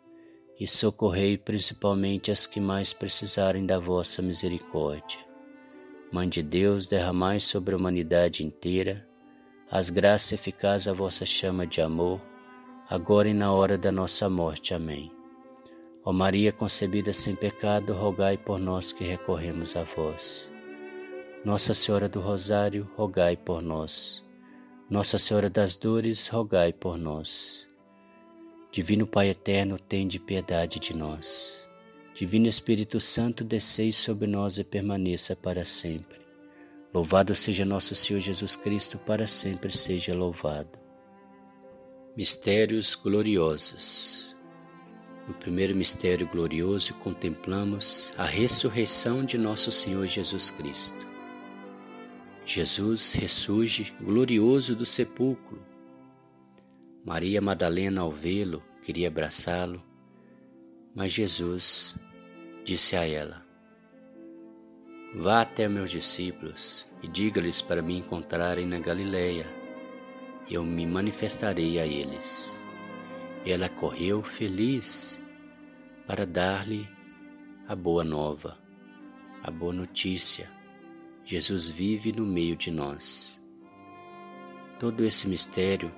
e 0.61 0.67
socorrei 0.67 1.39
principalmente 1.39 2.29
as 2.29 2.45
que 2.45 2.59
mais 2.59 2.93
precisarem 2.93 3.65
da 3.65 3.79
vossa 3.79 4.21
misericórdia. 4.21 5.17
Mãe 6.13 6.29
de 6.29 6.43
Deus, 6.43 6.85
derramai 6.85 7.39
sobre 7.39 7.73
a 7.73 7.77
humanidade 7.77 8.45
inteira 8.45 9.09
as 9.71 9.89
graças 9.89 10.33
eficazes 10.33 10.87
à 10.87 10.93
vossa 10.93 11.25
chama 11.25 11.65
de 11.65 11.81
amor, 11.81 12.21
agora 12.87 13.29
e 13.29 13.33
na 13.33 13.51
hora 13.51 13.75
da 13.75 13.91
nossa 13.91 14.29
morte. 14.29 14.73
Amém. 14.73 15.09
Ó 16.03 16.11
Maria 16.11 16.51
concebida 16.51 17.11
sem 17.11 17.35
pecado, 17.35 17.93
rogai 17.93 18.37
por 18.37 18.59
nós 18.59 18.91
que 18.91 19.03
recorremos 19.03 19.75
a 19.75 19.83
vós. 19.83 20.51
Nossa 21.43 21.73
Senhora 21.73 22.07
do 22.07 22.19
Rosário, 22.19 22.87
rogai 22.95 23.35
por 23.35 23.63
nós. 23.63 24.23
Nossa 24.87 25.17
Senhora 25.17 25.49
das 25.49 25.75
Dores, 25.75 26.27
rogai 26.27 26.71
por 26.73 26.97
nós. 26.97 27.70
Divino 28.71 29.05
Pai 29.05 29.27
eterno, 29.27 29.77
tende 29.77 30.17
piedade 30.17 30.79
de 30.79 30.95
nós. 30.95 31.69
Divino 32.13 32.47
Espírito 32.47 33.01
Santo, 33.01 33.43
desceis 33.43 33.97
sobre 33.97 34.25
nós 34.27 34.57
e 34.57 34.63
permaneça 34.63 35.35
para 35.35 35.65
sempre. 35.65 36.21
Louvado 36.93 37.35
seja 37.35 37.65
nosso 37.65 37.93
Senhor 37.95 38.21
Jesus 38.21 38.55
Cristo, 38.55 38.97
para 38.97 39.27
sempre 39.27 39.75
seja 39.75 40.15
louvado. 40.15 40.79
Mistérios 42.15 42.95
gloriosos. 42.95 44.37
No 45.27 45.33
primeiro 45.33 45.75
mistério 45.75 46.25
glorioso, 46.25 46.93
contemplamos 46.93 48.13
a 48.17 48.23
ressurreição 48.23 49.25
de 49.25 49.37
nosso 49.37 49.69
Senhor 49.69 50.07
Jesus 50.07 50.49
Cristo. 50.49 51.05
Jesus 52.45 53.11
ressurge 53.11 53.93
glorioso 53.99 54.73
do 54.77 54.85
sepulcro. 54.85 55.70
Maria 57.03 57.41
Madalena, 57.41 58.01
ao 58.01 58.11
vê-lo, 58.11 58.61
queria 58.83 59.07
abraçá-lo, 59.07 59.83
mas 60.93 61.11
Jesus 61.11 61.95
disse 62.63 62.95
a 62.95 63.07
ela: 63.07 63.43
Vá 65.15 65.41
até 65.41 65.67
meus 65.67 65.89
discípulos 65.89 66.87
e 67.01 67.07
diga-lhes 67.07 67.59
para 67.59 67.81
me 67.81 67.97
encontrarem 67.97 68.67
na 68.67 68.77
Galileia, 68.77 69.47
e 70.47 70.53
eu 70.53 70.63
me 70.63 70.85
manifestarei 70.85 71.79
a 71.79 71.87
eles. 71.87 72.55
Ela 73.43 73.67
correu 73.67 74.21
feliz 74.21 75.23
para 76.05 76.23
dar-lhe 76.23 76.87
a 77.67 77.75
boa 77.75 78.03
nova, 78.03 78.59
a 79.41 79.49
boa 79.49 79.73
notícia. 79.73 80.51
Jesus 81.25 81.67
vive 81.67 82.11
no 82.11 82.27
meio 82.27 82.55
de 82.55 82.69
nós. 82.69 83.41
Todo 84.79 85.03
esse 85.03 85.27
mistério 85.27 85.91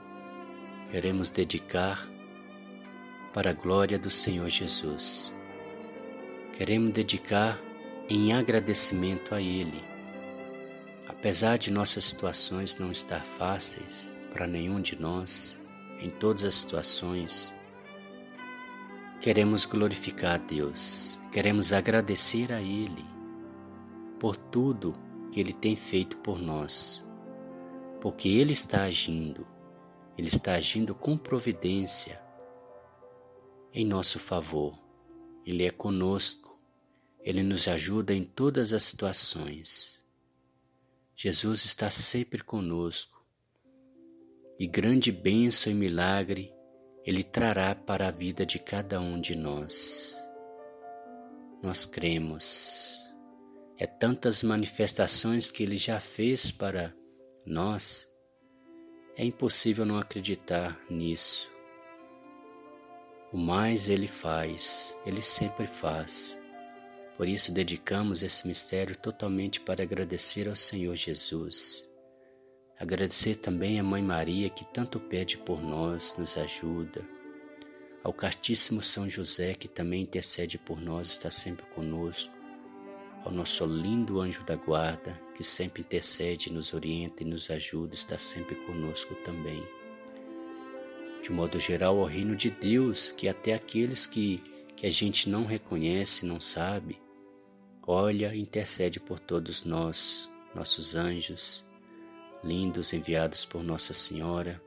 queremos 0.94 1.32
dedicar 1.32 2.07
para 3.34 3.49
a 3.49 3.53
glória 3.53 3.98
do 3.98 4.11
Senhor 4.11 4.48
Jesus. 4.48 5.34
Queremos 6.56 6.94
dedicar 6.94 7.60
em 8.07 8.32
agradecimento 8.32 9.34
a 9.34 9.41
Ele. 9.41 9.84
Apesar 11.07 11.57
de 11.57 11.72
nossas 11.72 12.06
situações 12.06 12.78
não 12.78 12.91
estar 12.91 13.26
fáceis 13.26 14.14
para 14.32 14.45
nenhum 14.45 14.80
de 14.80 14.95
nós, 14.95 15.60
em 15.99 16.11
todas 16.11 16.44
as 16.44 16.53
situações, 16.53 17.52
queremos 19.20 19.65
glorificar 19.65 20.36
a 20.36 20.38
Deus, 20.38 21.18
queremos 21.32 21.74
agradecer 21.74 22.53
a 22.53 22.61
Ele 22.61 23.03
por 24.20 24.36
tudo 24.36 24.94
que 25.32 25.40
Ele 25.40 25.53
tem 25.53 25.76
feito 25.76 26.18
por 26.18 26.40
nós, 26.40 27.03
porque 27.99 28.30
Ele 28.30 28.53
está 28.53 28.84
agindo, 28.84 29.52
Ele 30.18 30.27
está 30.27 30.53
agindo 30.53 30.94
com 30.94 31.18
providência 31.18 32.22
em 33.73 33.85
nosso 33.85 34.19
favor. 34.19 34.77
Ele 35.45 35.65
é 35.65 35.72
conosco, 35.72 36.60
Ele 37.22 37.41
nos 37.41 37.68
ajuda 37.68 38.14
em 38.14 38.23
todas 38.23 38.72
as 38.73 38.84
situações. 38.84 39.99
Jesus 41.15 41.65
está 41.65 41.90
sempre 41.90 42.44
conosco 42.44 43.26
e 44.60 44.68
grande 44.68 45.11
bênção 45.11 45.72
e 45.72 45.76
milagre 45.76 46.53
Ele 47.06 47.23
trará 47.23 47.73
para 47.73 48.07
a 48.07 48.11
vida 48.11 48.45
de 48.45 48.60
cada 48.60 48.99
um 48.99 49.19
de 49.19 49.35
nós. 49.35 50.18
Nós 51.61 51.85
cremos. 51.85 52.99
É 53.77 53.88
tantas 53.88 54.44
manifestações 54.44 55.49
que 55.49 55.64
Ele 55.64 55.77
já 55.77 55.99
fez 55.99 56.52
para 56.52 56.94
nós, 57.45 58.07
é 59.15 59.23
impossível 59.23 59.85
não 59.85 59.98
acreditar 59.98 60.80
nisso. 60.90 61.49
O 63.31 63.38
mais 63.38 63.88
Ele 63.88 64.07
faz, 64.07 64.95
Ele 65.06 65.22
sempre 65.22 65.68
faz. 65.68 66.40
Por 67.15 67.27
isso 67.27 67.52
dedicamos 67.52 68.23
esse 68.23 68.48
mistério 68.48 68.95
totalmente 68.95 69.60
para 69.60 69.84
agradecer 69.84 70.48
ao 70.48 70.56
Senhor 70.56 70.95
Jesus. 70.95 71.88
Agradecer 72.80 73.35
também 73.35 73.80
à 73.80 73.84
Mãe 73.84 74.02
Maria 74.02 74.49
que 74.49 74.65
tanto 74.65 74.99
pede 74.99 75.38
por 75.38 75.61
nós, 75.61 76.15
nos 76.18 76.35
ajuda. 76.35 77.07
Ao 78.03 78.11
Castíssimo 78.11 78.81
São 78.81 79.07
José 79.07 79.53
que 79.53 79.68
também 79.68 80.02
intercede 80.02 80.57
por 80.57 80.81
nós, 80.81 81.10
está 81.10 81.30
sempre 81.30 81.65
conosco. 81.68 82.34
Ao 83.23 83.31
nosso 83.31 83.65
lindo 83.65 84.19
anjo 84.19 84.44
da 84.44 84.56
guarda 84.56 85.22
que 85.35 85.43
sempre 85.43 85.81
intercede, 85.81 86.51
nos 86.51 86.73
orienta 86.73 87.23
e 87.23 87.26
nos 87.26 87.49
ajuda, 87.49 87.95
está 87.95 88.18
sempre 88.18 88.55
conosco 88.55 89.15
também 89.15 89.64
de 91.23 91.31
modo 91.31 91.57
geral, 91.57 91.99
ao 91.99 92.05
reino 92.05 92.35
de 92.35 92.49
Deus, 92.49 93.10
que 93.10 93.30
até 93.30 93.53
aqueles 93.53 94.05
que, 94.05 94.39
que 94.76 94.85
a 94.85 94.91
gente 94.91 95.30
não 95.30 95.45
reconhece, 95.45 96.26
não 96.26 96.41
sabe, 96.41 97.01
olha 97.88 98.35
e 98.35 98.41
intercede 98.41 98.99
por 98.99 99.22
todos 99.22 99.64
nós, 99.64 100.30
nossos 100.53 100.95
anjos, 100.95 101.64
lindos 102.43 102.91
enviados 102.91 103.45
por 103.45 103.64
Nossa 103.64 103.93
Senhora, 103.93 104.61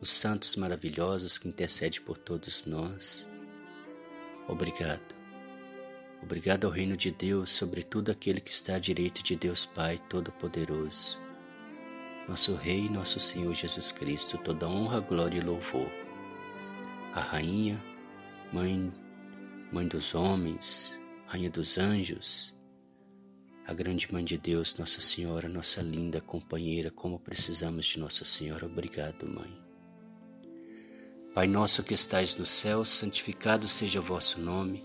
os 0.00 0.10
santos 0.10 0.54
maravilhosos 0.54 1.38
que 1.38 1.48
intercedem 1.48 2.00
por 2.00 2.16
todos 2.16 2.64
nós. 2.64 3.28
Obrigado. 4.46 5.21
Obrigado 6.22 6.66
ao 6.66 6.72
reino 6.72 6.96
de 6.96 7.10
Deus, 7.10 7.50
sobretudo 7.50 8.10
aquele 8.10 8.40
que 8.40 8.50
está 8.50 8.76
à 8.76 8.78
direita 8.78 9.22
de 9.22 9.34
Deus 9.34 9.66
Pai 9.66 10.00
Todo-Poderoso 10.08 11.22
nosso 12.28 12.54
Rei, 12.54 12.88
nosso 12.88 13.18
Senhor 13.18 13.54
Jesus 13.54 13.90
Cristo, 13.90 14.38
toda 14.38 14.68
honra, 14.68 15.00
glória 15.00 15.38
e 15.38 15.44
louvor. 15.44 15.90
A 17.12 17.20
Rainha, 17.20 17.82
Mãe, 18.52 18.92
Mãe 19.72 19.86
dos 19.86 20.14
homens, 20.14 20.96
Rainha 21.26 21.50
dos 21.50 21.78
anjos, 21.78 22.54
a 23.66 23.74
grande 23.74 24.10
Mãe 24.12 24.24
de 24.24 24.38
Deus, 24.38 24.76
Nossa 24.76 25.00
Senhora, 25.00 25.48
nossa 25.48 25.82
linda 25.82 26.20
companheira, 26.20 26.90
como 26.90 27.18
precisamos 27.18 27.86
de 27.86 27.98
Nossa 27.98 28.24
Senhora. 28.24 28.66
Obrigado, 28.66 29.28
Mãe. 29.28 29.60
Pai 31.34 31.46
nosso 31.46 31.82
que 31.82 31.94
estais 31.94 32.36
no 32.36 32.46
céu, 32.46 32.84
santificado 32.84 33.66
seja 33.66 34.00
o 34.00 34.02
vosso 34.02 34.40
nome. 34.40 34.84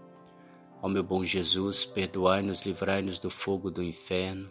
Ó 0.81 0.89
meu 0.89 1.03
bom 1.03 1.23
Jesus, 1.23 1.85
perdoai-nos, 1.85 2.61
livrai-nos 2.61 3.19
do 3.19 3.29
fogo 3.29 3.69
do 3.69 3.83
inferno, 3.83 4.49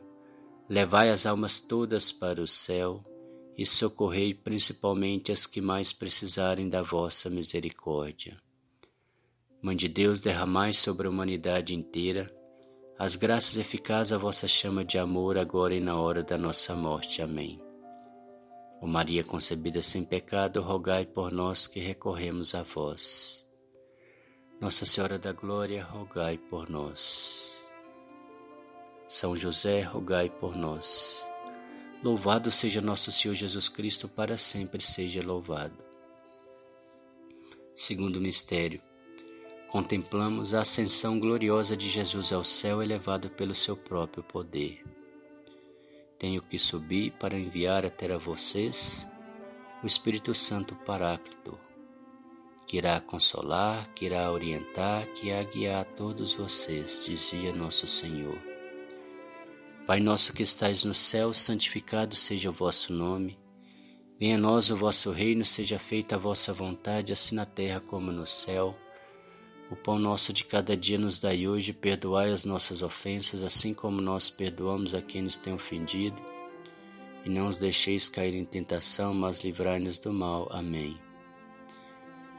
levai 0.69 1.11
as 1.11 1.27
almas 1.27 1.59
todas 1.59 2.12
para 2.12 2.40
o 2.40 2.47
céu 2.47 3.02
e 3.59 3.66
socorrei 3.66 4.32
principalmente 4.32 5.32
as 5.32 5.47
que 5.47 5.61
mais 5.61 5.93
precisarem 5.93 6.69
da 6.69 6.82
vossa 6.82 7.28
misericórdia. 7.28 8.36
Mãe 9.61 9.77
de 9.77 9.89
Deus, 9.89 10.20
derramai 10.20 10.73
sobre 10.73 11.07
a 11.07 11.11
humanidade 11.11 11.74
inteira 11.74 12.32
as 13.01 13.16
graças 13.16 13.57
eficazes 13.57 14.12
à 14.12 14.19
vossa 14.19 14.47
chama 14.47 14.85
de 14.85 14.98
amor, 14.98 15.39
agora 15.39 15.74
e 15.74 15.81
na 15.81 15.98
hora 15.98 16.23
da 16.23 16.36
nossa 16.36 16.77
morte. 16.77 17.23
Amém. 17.23 17.59
Ó 18.78 18.86
Maria 18.86 19.24
concebida 19.24 19.81
sem 19.81 20.05
pecado, 20.05 20.61
rogai 20.61 21.07
por 21.07 21.32
nós 21.32 21.66
que 21.66 21.81
recorremos 21.81 22.55
a 22.55 22.62
vós. 22.62 23.40
Nossa 24.61 24.85
Senhora 24.85 25.19
da 25.19 25.32
Glória, 25.32 25.82
rogai 25.82 26.37
por 26.37 26.69
nós. 26.69 27.51
São 29.09 29.35
José, 29.35 29.81
rogai 29.81 30.28
por 30.28 30.55
nós. 30.55 31.27
Louvado 32.05 32.51
seja 32.51 32.82
nosso 32.82 33.11
Senhor 33.11 33.35
Jesus 33.35 33.70
Cristo, 33.70 34.07
para 34.07 34.37
sempre 34.37 34.85
seja 34.85 35.23
louvado. 35.23 35.82
Segundo 37.74 38.20
mistério, 38.20 38.82
contemplamos 39.66 40.53
a 40.53 40.61
ascensão 40.61 41.19
gloriosa 41.19 41.74
de 41.74 41.89
Jesus 41.89 42.31
ao 42.31 42.45
céu 42.45 42.82
elevado 42.82 43.31
pelo 43.31 43.55
seu 43.55 43.74
próprio 43.74 44.23
poder. 44.23 44.85
Tenho 46.19 46.43
que 46.43 46.59
subir 46.59 47.12
para 47.12 47.39
enviar 47.39 47.87
até 47.87 48.12
a 48.12 48.19
vocês 48.19 49.09
o 49.82 49.87
Espírito 49.87 50.35
Santo 50.35 50.74
Paráclito, 50.85 51.59
que 52.71 52.77
irá 52.77 53.01
consolar, 53.01 53.93
que 53.95 54.05
irá 54.05 54.31
orientar, 54.31 55.05
que 55.09 55.27
irá 55.27 55.43
guiar 55.43 55.85
todos 55.85 56.33
vocês, 56.33 57.03
dizia 57.05 57.53
nosso 57.53 57.85
Senhor. 57.85 58.39
Pai 59.89 59.99
nosso 59.99 60.33
que 60.33 60.45
estais 60.45 60.85
no 60.85 60.95
céu, 60.95 61.33
santificado 61.33 62.15
seja 62.15 62.49
o 62.49 62.53
vosso 62.53 62.93
nome. 62.93 63.37
Venha 64.21 64.37
a 64.37 64.39
nós 64.39 64.71
o 64.71 64.77
vosso 64.77 65.11
reino, 65.11 65.45
seja 65.45 65.81
feita 65.81 66.15
a 66.15 66.19
vossa 66.19 66.53
vontade, 66.53 67.13
assim 67.13 67.35
na 67.35 67.45
terra 67.45 67.81
como 67.81 68.13
no 68.13 68.25
céu. 68.25 68.79
O 69.69 69.75
pão 69.75 69.99
nosso 69.99 70.33
de 70.33 70.45
cada 70.45 70.77
dia 70.77 70.97
nos 70.97 71.19
dai 71.19 71.49
hoje, 71.49 71.73
perdoai 71.73 72.31
as 72.31 72.45
nossas 72.45 72.83
ofensas, 72.83 73.43
assim 73.43 73.75
como 73.75 74.01
nós 74.01 74.31
perdoamos 74.31 74.95
a 74.95 75.03
quem 75.03 75.23
nos 75.23 75.37
tem 75.37 75.53
ofendido. 75.53 76.23
E 77.25 77.29
não 77.29 77.49
os 77.49 77.59
deixeis 77.59 78.09
cair 78.09 78.35
em 78.37 78.45
tentação, 78.45 79.13
mas 79.13 79.41
livrai-nos 79.41 79.99
do 79.99 80.13
mal. 80.13 80.47
Amém. 80.53 81.10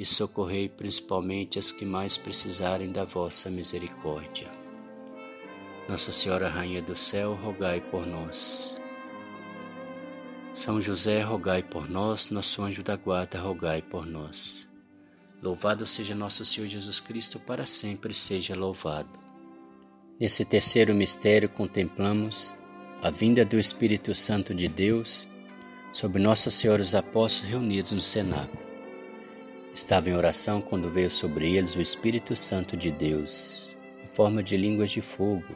e 0.00 0.06
socorrei 0.06 0.66
principalmente 0.66 1.58
as 1.58 1.70
que 1.70 1.84
mais 1.84 2.16
precisarem 2.16 2.90
da 2.90 3.04
vossa 3.04 3.50
misericórdia. 3.50 4.48
Nossa 5.86 6.10
Senhora 6.10 6.48
Rainha 6.48 6.80
do 6.80 6.96
Céu, 6.96 7.34
rogai 7.34 7.82
por 7.82 8.06
nós. 8.06 8.80
São 10.54 10.80
José, 10.80 11.20
rogai 11.20 11.62
por 11.62 11.86
nós, 11.86 12.30
nosso 12.30 12.62
anjo 12.62 12.82
da 12.82 12.96
guarda, 12.96 13.38
rogai 13.38 13.82
por 13.82 14.06
nós. 14.06 14.66
Louvado 15.42 15.84
seja 15.84 16.14
nosso 16.14 16.46
Senhor 16.46 16.66
Jesus 16.66 16.98
Cristo, 16.98 17.38
para 17.38 17.66
sempre 17.66 18.14
seja 18.14 18.56
louvado. 18.56 19.18
Nesse 20.18 20.46
terceiro 20.46 20.94
mistério 20.94 21.50
contemplamos 21.50 22.54
a 23.02 23.10
vinda 23.10 23.44
do 23.44 23.58
Espírito 23.58 24.14
Santo 24.14 24.54
de 24.54 24.66
Deus 24.66 25.28
sobre 25.92 26.22
Nossa 26.22 26.50
Senhora 26.50 26.80
os 26.80 26.94
apóstolos 26.94 27.50
reunidos 27.50 27.92
no 27.92 28.00
cenáculo. 28.00 28.69
Estava 29.72 30.10
em 30.10 30.14
oração 30.14 30.60
quando 30.60 30.90
veio 30.90 31.10
sobre 31.10 31.54
eles 31.54 31.76
o 31.76 31.80
Espírito 31.80 32.34
Santo 32.34 32.76
de 32.76 32.90
Deus, 32.90 33.76
em 34.02 34.08
forma 34.08 34.42
de 34.42 34.56
línguas 34.56 34.90
de 34.90 35.00
fogo. 35.00 35.54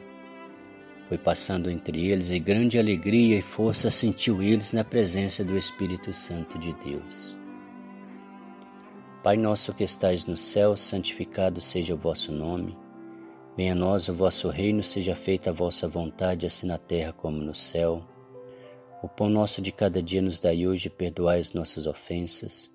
Foi 1.09 1.17
passando 1.17 1.69
entre 1.69 2.07
eles 2.07 2.31
e 2.31 2.39
grande 2.39 2.79
alegria 2.79 3.37
e 3.37 3.41
força 3.41 3.91
sentiu 3.91 4.41
eles 4.41 4.71
na 4.71 4.85
presença 4.85 5.43
do 5.43 5.57
Espírito 5.57 6.13
Santo 6.13 6.57
de 6.57 6.73
Deus. 6.75 7.37
Pai 9.21 9.35
nosso 9.35 9.73
que 9.73 9.83
estais 9.83 10.25
no 10.25 10.37
céu, 10.37 10.77
santificado 10.77 11.59
seja 11.59 11.93
o 11.93 11.97
vosso 11.97 12.31
nome. 12.31 12.77
Venha 13.57 13.73
a 13.73 13.75
nós 13.75 14.07
o 14.07 14.13
vosso 14.13 14.49
reino, 14.49 14.83
seja 14.83 15.15
feita 15.15 15.49
a 15.49 15.53
vossa 15.53 15.87
vontade, 15.87 16.45
assim 16.45 16.67
na 16.67 16.77
terra 16.77 17.11
como 17.11 17.37
no 17.37 17.53
céu. 17.53 18.03
O 19.03 19.09
pão 19.09 19.29
nosso 19.29 19.61
de 19.61 19.71
cada 19.71 20.01
dia 20.01 20.21
nos 20.21 20.39
dai 20.39 20.65
hoje, 20.65 20.89
perdoai 20.89 21.39
as 21.39 21.53
nossas 21.53 21.85
ofensas, 21.85 22.74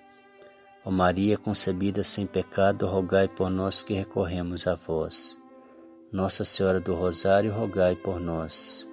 Ó 0.83 0.89
Maria 0.89 1.37
concebida 1.37 2.03
sem 2.03 2.25
pecado, 2.25 2.87
rogai 2.87 3.27
por 3.27 3.49
nós 3.49 3.83
que 3.83 3.93
recorremos 3.93 4.65
a 4.65 4.73
vós. 4.73 5.39
Nossa 6.11 6.43
Senhora 6.43 6.79
do 6.79 6.95
Rosário, 6.95 7.53
rogai 7.53 7.95
por 7.95 8.19
nós. 8.19 8.89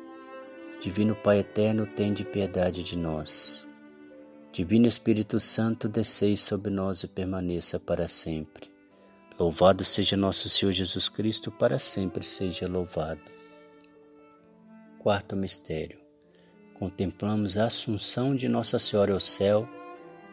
Divino 0.80 1.16
Pai 1.16 1.38
eterno, 1.38 1.86
tende 1.86 2.24
piedade 2.24 2.82
de 2.82 2.96
nós. 2.96 3.68
Divino 4.52 4.86
Espírito 4.86 5.40
Santo, 5.40 5.88
desceis 5.88 6.40
sobre 6.40 6.70
nós 6.70 7.02
e 7.02 7.08
permaneça 7.08 7.80
para 7.80 8.06
sempre. 8.06 8.70
Louvado 9.38 9.84
seja 9.84 10.16
nosso 10.16 10.48
Senhor 10.48 10.72
Jesus 10.72 11.08
Cristo, 11.08 11.50
para 11.50 11.78
sempre 11.78 12.24
seja 12.24 12.68
louvado. 12.68 13.20
Quarto 14.98 15.34
mistério. 15.34 15.98
Contemplamos 16.74 17.56
a 17.56 17.64
assunção 17.66 18.34
de 18.34 18.48
Nossa 18.48 18.78
Senhora 18.78 19.12
ao 19.12 19.20
céu, 19.20 19.68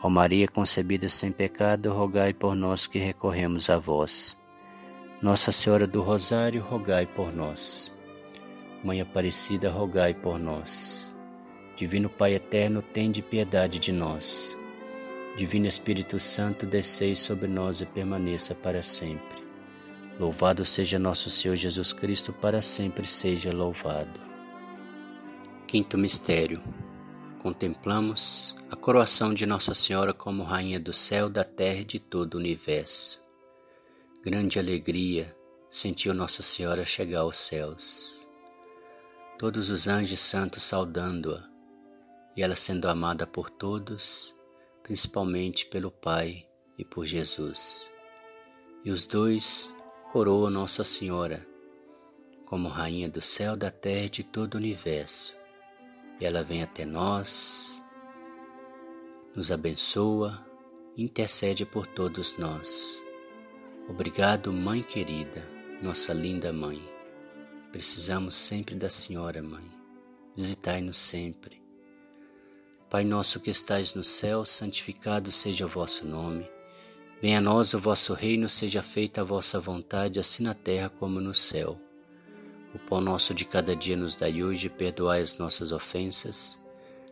Ó 0.00 0.08
Maria 0.08 0.46
concebida 0.46 1.08
sem 1.08 1.32
pecado, 1.32 1.92
rogai 1.92 2.32
por 2.32 2.54
nós 2.54 2.86
que 2.86 2.98
recorremos 2.98 3.68
a 3.68 3.78
vós. 3.78 4.38
Nossa 5.20 5.50
Senhora 5.50 5.88
do 5.88 6.00
Rosário, 6.00 6.62
rogai 6.62 7.04
por 7.04 7.34
nós. 7.34 7.92
Mãe 8.84 9.00
Aparecida, 9.00 9.68
rogai 9.68 10.14
por 10.14 10.38
nós. 10.38 11.12
Divino 11.74 12.08
Pai 12.08 12.34
eterno, 12.34 12.80
tende 12.80 13.20
piedade 13.20 13.80
de 13.80 13.90
nós. 13.90 14.56
Divino 15.36 15.66
Espírito 15.66 16.20
Santo, 16.20 16.64
descei 16.64 17.16
sobre 17.16 17.48
nós 17.48 17.80
e 17.80 17.86
permaneça 17.86 18.54
para 18.54 18.82
sempre. 18.82 19.38
Louvado 20.18 20.64
seja 20.64 20.98
nosso 20.98 21.28
Senhor 21.30 21.56
Jesus 21.56 21.92
Cristo, 21.92 22.32
para 22.32 22.62
sempre 22.62 23.06
seja 23.06 23.52
louvado. 23.52 24.20
Quinto 25.66 25.98
mistério. 25.98 26.60
Contemplamos 27.40 28.57
a 28.70 28.76
coroação 28.76 29.32
de 29.32 29.46
Nossa 29.46 29.72
Senhora 29.72 30.12
como 30.12 30.42
Rainha 30.42 30.78
do 30.78 30.92
céu, 30.92 31.28
da 31.28 31.44
terra 31.44 31.80
e 31.80 31.84
de 31.84 31.98
todo 31.98 32.34
o 32.34 32.38
universo. 32.38 33.20
Grande 34.22 34.58
alegria 34.58 35.34
sentiu 35.70 36.12
Nossa 36.12 36.42
Senhora 36.42 36.84
chegar 36.84 37.20
aos 37.20 37.36
céus 37.36 38.18
todos 39.38 39.70
os 39.70 39.86
anjos 39.86 40.18
santos 40.18 40.64
saudando-a 40.64 41.48
e 42.36 42.42
ela 42.42 42.56
sendo 42.56 42.88
amada 42.88 43.24
por 43.24 43.48
todos, 43.48 44.34
principalmente 44.82 45.64
pelo 45.66 45.92
Pai 45.92 46.44
e 46.76 46.84
por 46.84 47.06
Jesus. 47.06 47.90
E 48.84 48.90
os 48.90 49.06
dois 49.06 49.72
coroam 50.10 50.50
Nossa 50.50 50.82
Senhora 50.82 51.46
como 52.44 52.68
Rainha 52.68 53.08
do 53.08 53.20
céu, 53.20 53.56
da 53.56 53.70
terra 53.70 54.06
e 54.06 54.10
de 54.10 54.24
todo 54.24 54.54
o 54.54 54.58
universo. 54.58 55.36
E 56.20 56.24
ela 56.24 56.42
vem 56.42 56.62
até 56.62 56.84
nós, 56.84 57.77
nos 59.38 59.52
abençoa, 59.52 60.44
intercede 60.96 61.64
por 61.64 61.86
todos 61.86 62.36
nós. 62.38 63.00
Obrigado, 63.88 64.52
Mãe 64.52 64.82
querida, 64.82 65.48
nossa 65.80 66.12
linda 66.12 66.52
Mãe. 66.52 66.82
Precisamos 67.70 68.34
sempre 68.34 68.74
da 68.74 68.90
Senhora, 68.90 69.40
Mãe. 69.40 69.64
Visitai-nos 70.36 70.96
sempre. 70.96 71.62
Pai 72.90 73.04
nosso 73.04 73.38
que 73.38 73.48
estais 73.48 73.94
no 73.94 74.02
céu, 74.02 74.44
santificado 74.44 75.30
seja 75.30 75.66
o 75.66 75.68
vosso 75.68 76.04
nome. 76.04 76.44
Venha 77.22 77.38
a 77.38 77.40
nós 77.40 77.72
o 77.74 77.78
vosso 77.78 78.14
reino, 78.14 78.48
seja 78.48 78.82
feita 78.82 79.20
a 79.20 79.24
vossa 79.24 79.60
vontade, 79.60 80.18
assim 80.18 80.42
na 80.42 80.54
terra 80.54 80.88
como 80.88 81.20
no 81.20 81.32
céu. 81.32 81.80
O 82.74 82.78
pão 82.80 83.00
nosso 83.00 83.32
de 83.32 83.44
cada 83.44 83.76
dia 83.76 83.96
nos 83.96 84.16
dai 84.16 84.42
hoje, 84.42 84.68
perdoai 84.68 85.20
as 85.20 85.38
nossas 85.38 85.70
ofensas, 85.70 86.58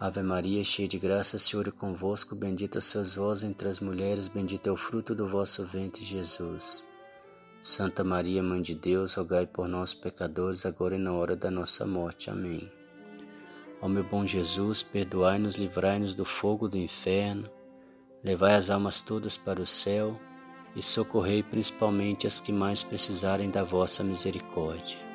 Ave 0.00 0.22
Maria, 0.22 0.62
cheia 0.62 0.86
de 0.86 0.98
graça, 0.98 1.38
Senhor 1.38 1.66
é 1.66 1.70
convosco, 1.70 2.34
bendita 2.34 2.80
sois 2.80 3.14
vós 3.14 3.42
entre 3.42 3.68
as 3.68 3.80
mulheres, 3.80 4.28
bendito 4.28 4.68
é 4.68 4.72
o 4.72 4.76
fruto 4.76 5.14
do 5.14 5.26
vosso 5.26 5.64
ventre, 5.64 6.04
Jesus. 6.04 6.86
Santa 7.60 8.04
Maria, 8.04 8.42
Mãe 8.42 8.62
de 8.62 8.74
Deus, 8.74 9.14
rogai 9.14 9.46
por 9.46 9.66
nós, 9.66 9.92
pecadores, 9.92 10.64
agora 10.64 10.94
e 10.94 10.98
na 10.98 11.12
hora 11.12 11.34
da 11.34 11.50
nossa 11.50 11.84
morte. 11.84 12.30
Amém. 12.30 12.70
Ó 13.80 13.88
meu 13.88 14.04
bom 14.04 14.24
Jesus, 14.24 14.82
perdoai-nos, 14.82 15.56
livrai-nos 15.56 16.14
do 16.14 16.24
fogo 16.24 16.68
do 16.68 16.76
inferno 16.76 17.50
Levai 18.22 18.54
as 18.54 18.68
almas 18.68 19.00
todas 19.00 19.36
para 19.36 19.60
o 19.60 19.66
céu 19.66 20.18
e 20.74 20.82
socorrei 20.82 21.42
principalmente 21.42 22.26
as 22.26 22.40
que 22.40 22.52
mais 22.52 22.82
precisarem 22.82 23.50
da 23.50 23.62
vossa 23.62 24.02
misericórdia. 24.02 25.07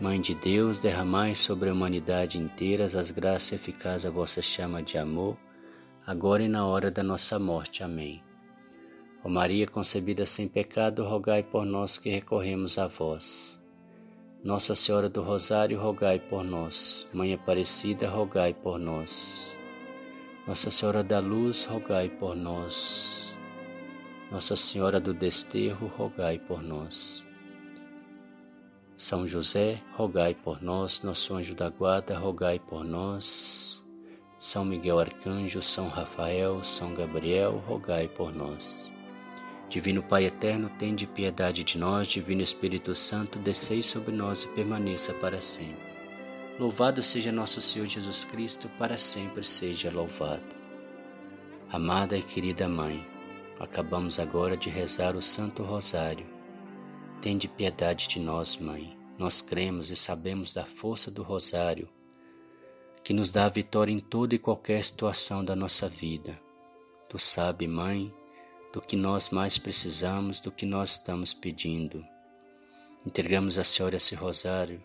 Mãe 0.00 0.20
de 0.20 0.34
Deus, 0.34 0.80
derramai 0.80 1.36
sobre 1.36 1.70
a 1.70 1.72
humanidade 1.72 2.36
inteira 2.36 2.84
as 2.84 3.12
graças 3.12 3.52
eficazes 3.52 4.02
da 4.02 4.10
vossa 4.10 4.42
chama 4.42 4.82
de 4.82 4.98
amor, 4.98 5.38
agora 6.04 6.42
e 6.42 6.48
na 6.48 6.66
hora 6.66 6.90
da 6.90 7.02
nossa 7.02 7.38
morte. 7.38 7.84
Amém. 7.84 8.20
Ó 9.22 9.28
Maria 9.28 9.68
concebida 9.68 10.26
sem 10.26 10.48
pecado, 10.48 11.04
rogai 11.04 11.44
por 11.44 11.64
nós 11.64 11.96
que 11.96 12.10
recorremos 12.10 12.76
a 12.76 12.88
vós. 12.88 13.60
Nossa 14.42 14.74
Senhora 14.74 15.08
do 15.08 15.22
Rosário, 15.22 15.80
rogai 15.80 16.18
por 16.18 16.42
nós. 16.42 17.06
Mãe 17.12 17.32
Aparecida, 17.32 18.10
rogai 18.10 18.52
por 18.52 18.80
nós. 18.80 19.56
Nossa 20.44 20.72
Senhora 20.72 21.04
da 21.04 21.20
Luz, 21.20 21.64
rogai 21.66 22.08
por 22.08 22.34
nós. 22.34 23.34
Nossa 24.28 24.56
Senhora 24.56 24.98
do 24.98 25.14
Desterro, 25.14 25.86
rogai 25.86 26.38
por 26.38 26.60
nós. 26.60 27.32
São 28.96 29.26
José, 29.26 29.82
rogai 29.94 30.34
por 30.34 30.62
nós. 30.62 31.02
Nosso 31.02 31.34
anjo 31.34 31.54
da 31.54 31.68
guarda, 31.68 32.16
rogai 32.16 32.60
por 32.60 32.84
nós. 32.84 33.84
São 34.38 34.64
Miguel 34.64 35.00
Arcanjo, 35.00 35.60
São 35.60 35.88
Rafael, 35.88 36.62
São 36.62 36.94
Gabriel, 36.94 37.62
rogai 37.66 38.06
por 38.06 38.32
nós. 38.32 38.92
Divino 39.68 40.02
Pai 40.02 40.26
eterno, 40.26 40.70
tende 40.78 41.06
piedade 41.06 41.64
de 41.64 41.76
nós. 41.76 42.06
Divino 42.06 42.42
Espírito 42.42 42.94
Santo, 42.94 43.38
descei 43.38 43.82
sobre 43.82 44.14
nós 44.14 44.44
e 44.44 44.48
permaneça 44.48 45.12
para 45.14 45.40
sempre. 45.40 45.94
Louvado 46.56 47.02
seja 47.02 47.32
nosso 47.32 47.60
Senhor 47.60 47.86
Jesus 47.86 48.22
Cristo, 48.22 48.68
para 48.78 48.96
sempre 48.96 49.42
seja 49.42 49.90
louvado. 49.90 50.54
Amada 51.68 52.16
e 52.16 52.22
querida 52.22 52.68
Mãe, 52.68 53.04
acabamos 53.58 54.20
agora 54.20 54.56
de 54.56 54.70
rezar 54.70 55.16
o 55.16 55.22
Santo 55.22 55.64
Rosário. 55.64 56.33
Tende 57.24 57.48
piedade 57.48 58.06
de 58.06 58.20
nós, 58.20 58.58
Mãe. 58.58 58.94
Nós 59.16 59.40
cremos 59.40 59.90
e 59.90 59.96
sabemos 59.96 60.52
da 60.52 60.66
força 60.66 61.10
do 61.10 61.22
Rosário, 61.22 61.88
que 63.02 63.14
nos 63.14 63.30
dá 63.30 63.46
a 63.46 63.48
vitória 63.48 63.90
em 63.90 63.98
toda 63.98 64.34
e 64.34 64.38
qualquer 64.38 64.84
situação 64.84 65.42
da 65.42 65.56
nossa 65.56 65.88
vida. 65.88 66.38
Tu 67.08 67.18
sabe, 67.18 67.66
Mãe, 67.66 68.12
do 68.74 68.82
que 68.82 68.94
nós 68.94 69.30
mais 69.30 69.56
precisamos, 69.56 70.38
do 70.38 70.52
que 70.52 70.66
nós 70.66 70.90
estamos 70.90 71.32
pedindo. 71.32 72.04
Entregamos 73.06 73.56
a 73.56 73.64
Senhora 73.64 73.96
esse 73.96 74.14
rosário 74.14 74.84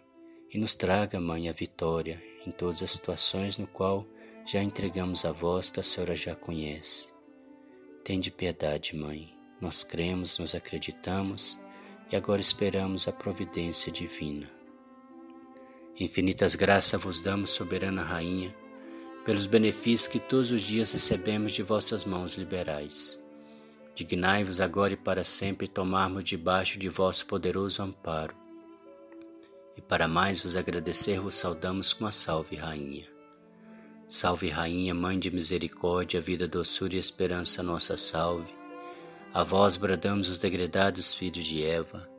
e 0.50 0.58
nos 0.58 0.74
traga, 0.74 1.20
Mãe, 1.20 1.50
a 1.50 1.52
vitória 1.52 2.24
em 2.48 2.52
todas 2.52 2.82
as 2.82 2.92
situações 2.92 3.58
no 3.58 3.68
qual 3.68 4.08
já 4.46 4.64
entregamos 4.64 5.26
a 5.26 5.34
vós 5.34 5.68
que 5.68 5.82
a 5.82 5.84
Senhora 5.84 6.16
já 6.16 6.38
conhece. 6.38 7.12
Tende 8.02 8.32
piedade, 8.32 8.96
Mãe. 8.96 9.36
Nós 9.60 9.84
cremos, 9.84 10.40
nós 10.40 10.56
acreditamos 10.56 11.60
e 12.12 12.16
agora 12.16 12.42
esperamos 12.42 13.08
a 13.08 13.12
providência 13.12 13.92
divina. 13.92 14.50
Infinitas 16.00 16.56
graças 16.56 17.02
vos 17.02 17.22
damos, 17.22 17.52
soberana 17.52 18.04
Rainha, 18.04 18.56
pelos 19.26 19.46
benefícios 19.46 20.08
que 20.08 20.20
todos 20.20 20.52
os 20.52 20.62
dias 20.62 20.92
recebemos 20.92 21.54
de 21.54 21.62
vossas 21.62 22.06
mãos 22.06 22.36
liberais. 22.36 23.20
Dignai-vos 23.94 24.62
agora 24.62 24.94
e 24.94 24.98
para 24.98 25.24
sempre 25.24 25.68
tomarmos 25.68 26.24
debaixo 26.24 26.80
de 26.80 26.88
vosso 26.88 27.26
poderoso 27.26 27.82
amparo 27.84 28.40
e 29.80 29.82
para 29.82 30.10
mais 30.10 30.42
vos 30.42 30.58
agradecer, 30.58 31.22
vos 31.22 31.36
saudamos 31.36 31.94
com 31.94 32.06
a 32.06 32.12
Salve 32.12 32.58
Rainha. 32.58 33.08
Salve 34.10 34.50
Rainha, 34.50 34.94
Mãe 34.94 35.18
de 35.18 35.32
Misericórdia, 35.32 36.20
vida, 36.20 36.50
doçura 36.50 36.96
e 36.96 37.00
esperança, 37.00 37.64
nossa 37.64 37.96
salve. 37.96 38.59
A 39.32 39.44
vós 39.44 39.78
bradamos 39.78 40.28
os 40.28 40.40
degredados 40.40 41.14
filhos 41.14 41.46
de 41.46 41.64
Eva, 41.64 42.10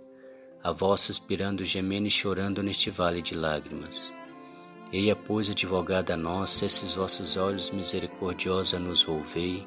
a 0.62 0.70
vós 0.70 1.00
suspirando, 1.00 1.64
gemendo 1.64 2.06
e 2.06 2.10
chorando 2.10 2.62
neste 2.62 2.88
vale 2.88 3.20
de 3.20 3.34
lágrimas. 3.34 4.12
Eia, 4.92 5.16
pois, 5.16 5.50
advogada 5.50 6.16
nossa, 6.16 6.66
esses 6.66 6.94
vossos 6.94 7.36
olhos 7.36 7.72
misericordiosa 7.72 8.78
nos 8.78 9.02
volvei, 9.02 9.66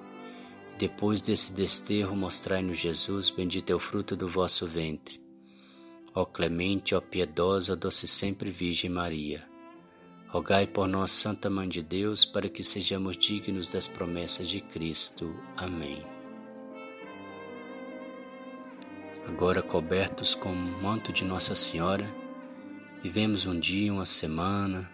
depois 0.77 1.19
desse 1.19 1.53
desterro 1.53 2.15
mostrai-nos 2.15 2.79
Jesus, 2.79 3.29
bendito 3.29 3.71
é 3.71 3.75
o 3.75 3.79
fruto 3.79 4.15
do 4.15 4.29
vosso 4.29 4.65
ventre. 4.65 5.21
Ó 6.15 6.23
clemente, 6.23 6.95
ó 6.95 7.01
piedosa, 7.01 7.75
doce 7.75 8.07
sempre 8.07 8.51
Virgem 8.51 8.89
Maria, 8.89 9.45
rogai 10.29 10.65
por 10.65 10.87
nós, 10.87 11.11
Santa 11.11 11.49
Mãe 11.49 11.67
de 11.67 11.81
Deus, 11.81 12.23
para 12.23 12.47
que 12.47 12.63
sejamos 12.63 13.17
dignos 13.17 13.67
das 13.67 13.85
promessas 13.85 14.47
de 14.47 14.61
Cristo. 14.61 15.35
Amém. 15.57 16.12
Agora, 19.27 19.61
cobertos 19.61 20.35
com 20.35 20.49
o 20.49 20.81
manto 20.81 21.13
de 21.13 21.23
Nossa 21.23 21.55
Senhora, 21.55 22.05
vivemos 23.01 23.45
um 23.45 23.57
dia, 23.57 23.91
uma 23.91 24.05
semana, 24.05 24.89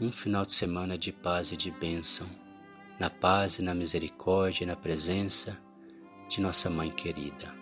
um 0.00 0.10
final 0.10 0.44
de 0.44 0.52
semana 0.52 0.98
de 0.98 1.12
paz 1.12 1.52
e 1.52 1.56
de 1.56 1.70
bênção, 1.70 2.28
na 2.98 3.08
paz 3.08 3.58
e 3.58 3.62
na 3.62 3.74
misericórdia 3.74 4.64
e 4.64 4.66
na 4.66 4.76
presença 4.76 5.56
de 6.28 6.40
nossa 6.40 6.68
Mãe 6.68 6.90
querida. 6.90 7.54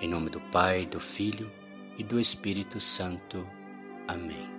Em 0.00 0.08
nome 0.08 0.30
do 0.30 0.40
Pai, 0.40 0.86
do 0.86 0.98
Filho 0.98 1.50
e 1.96 2.02
do 2.02 2.18
Espírito 2.18 2.80
Santo. 2.80 3.46
Amém. 4.08 4.51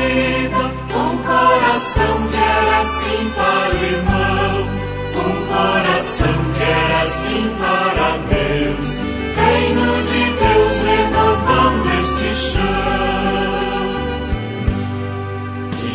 vida, 0.00 0.62
um 0.96 1.18
coração 1.18 2.14
que 2.30 2.36
era 2.36 2.80
assim 2.80 3.30
para 3.36 3.74
o 3.74 3.76
irmão, 3.84 4.54
um 5.16 5.34
coração 5.46 6.36
que 6.56 6.62
era 6.62 7.02
assim 7.02 7.44
para 7.58 8.06
Deus, 8.28 8.88
reino 9.36 9.88
de 10.10 10.22
Deus 10.40 10.74
renovando 10.90 11.86
este 12.02 12.30
chão. 12.34 12.80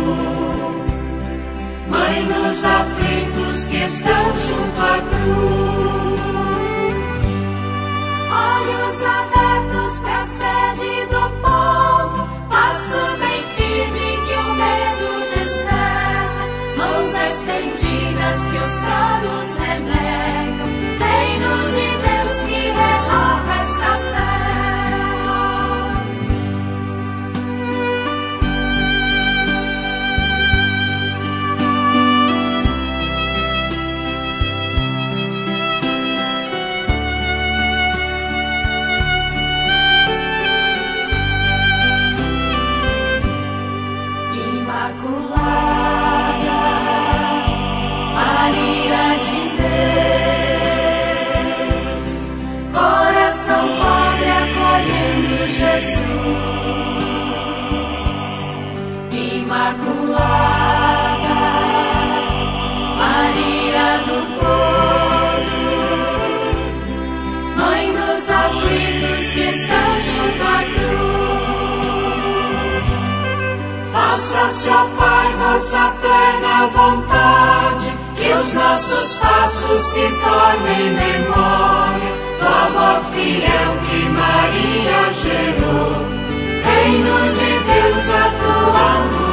Mãe 1.91 2.25
dos 2.27 2.65
aflitos 2.65 3.65
que 3.69 3.79
estão 3.79 4.25
junto 4.47 4.81
à 4.81 5.03
cruz, 5.11 6.21
olhos 8.31 9.03
abertos 9.03 9.99
para 9.99 10.21
a 10.21 10.27
sede 10.27 11.07
do 11.07 11.25
povo, 11.43 12.29
passo 12.51 13.03
bem 13.19 13.43
firme 13.57 14.11
que 14.29 14.35
o 14.35 14.55
medo 14.55 15.09
desterra, 15.35 16.45
mãos 16.77 17.13
estendidas 17.33 18.41
que 18.47 18.59
os 18.59 18.75
Faça, 74.43 74.89
Pai, 74.99 75.33
vossa 75.39 75.93
plena 76.01 76.67
vontade, 76.75 77.93
que 78.17 78.29
os 78.33 78.53
nossos 78.55 79.15
passos 79.15 79.81
se 79.81 80.01
tornem 80.01 80.91
memória 80.95 82.13
do 82.41 82.47
amor 82.49 83.05
fiel 83.13 83.79
que 83.89 84.09
Maria 84.09 85.13
gerou. 85.13 85.93
Reino 86.65 87.33
de 87.35 87.51
Deus, 87.71 88.11
a 88.11 88.25
tua 88.43 89.17
luz. 89.17 89.32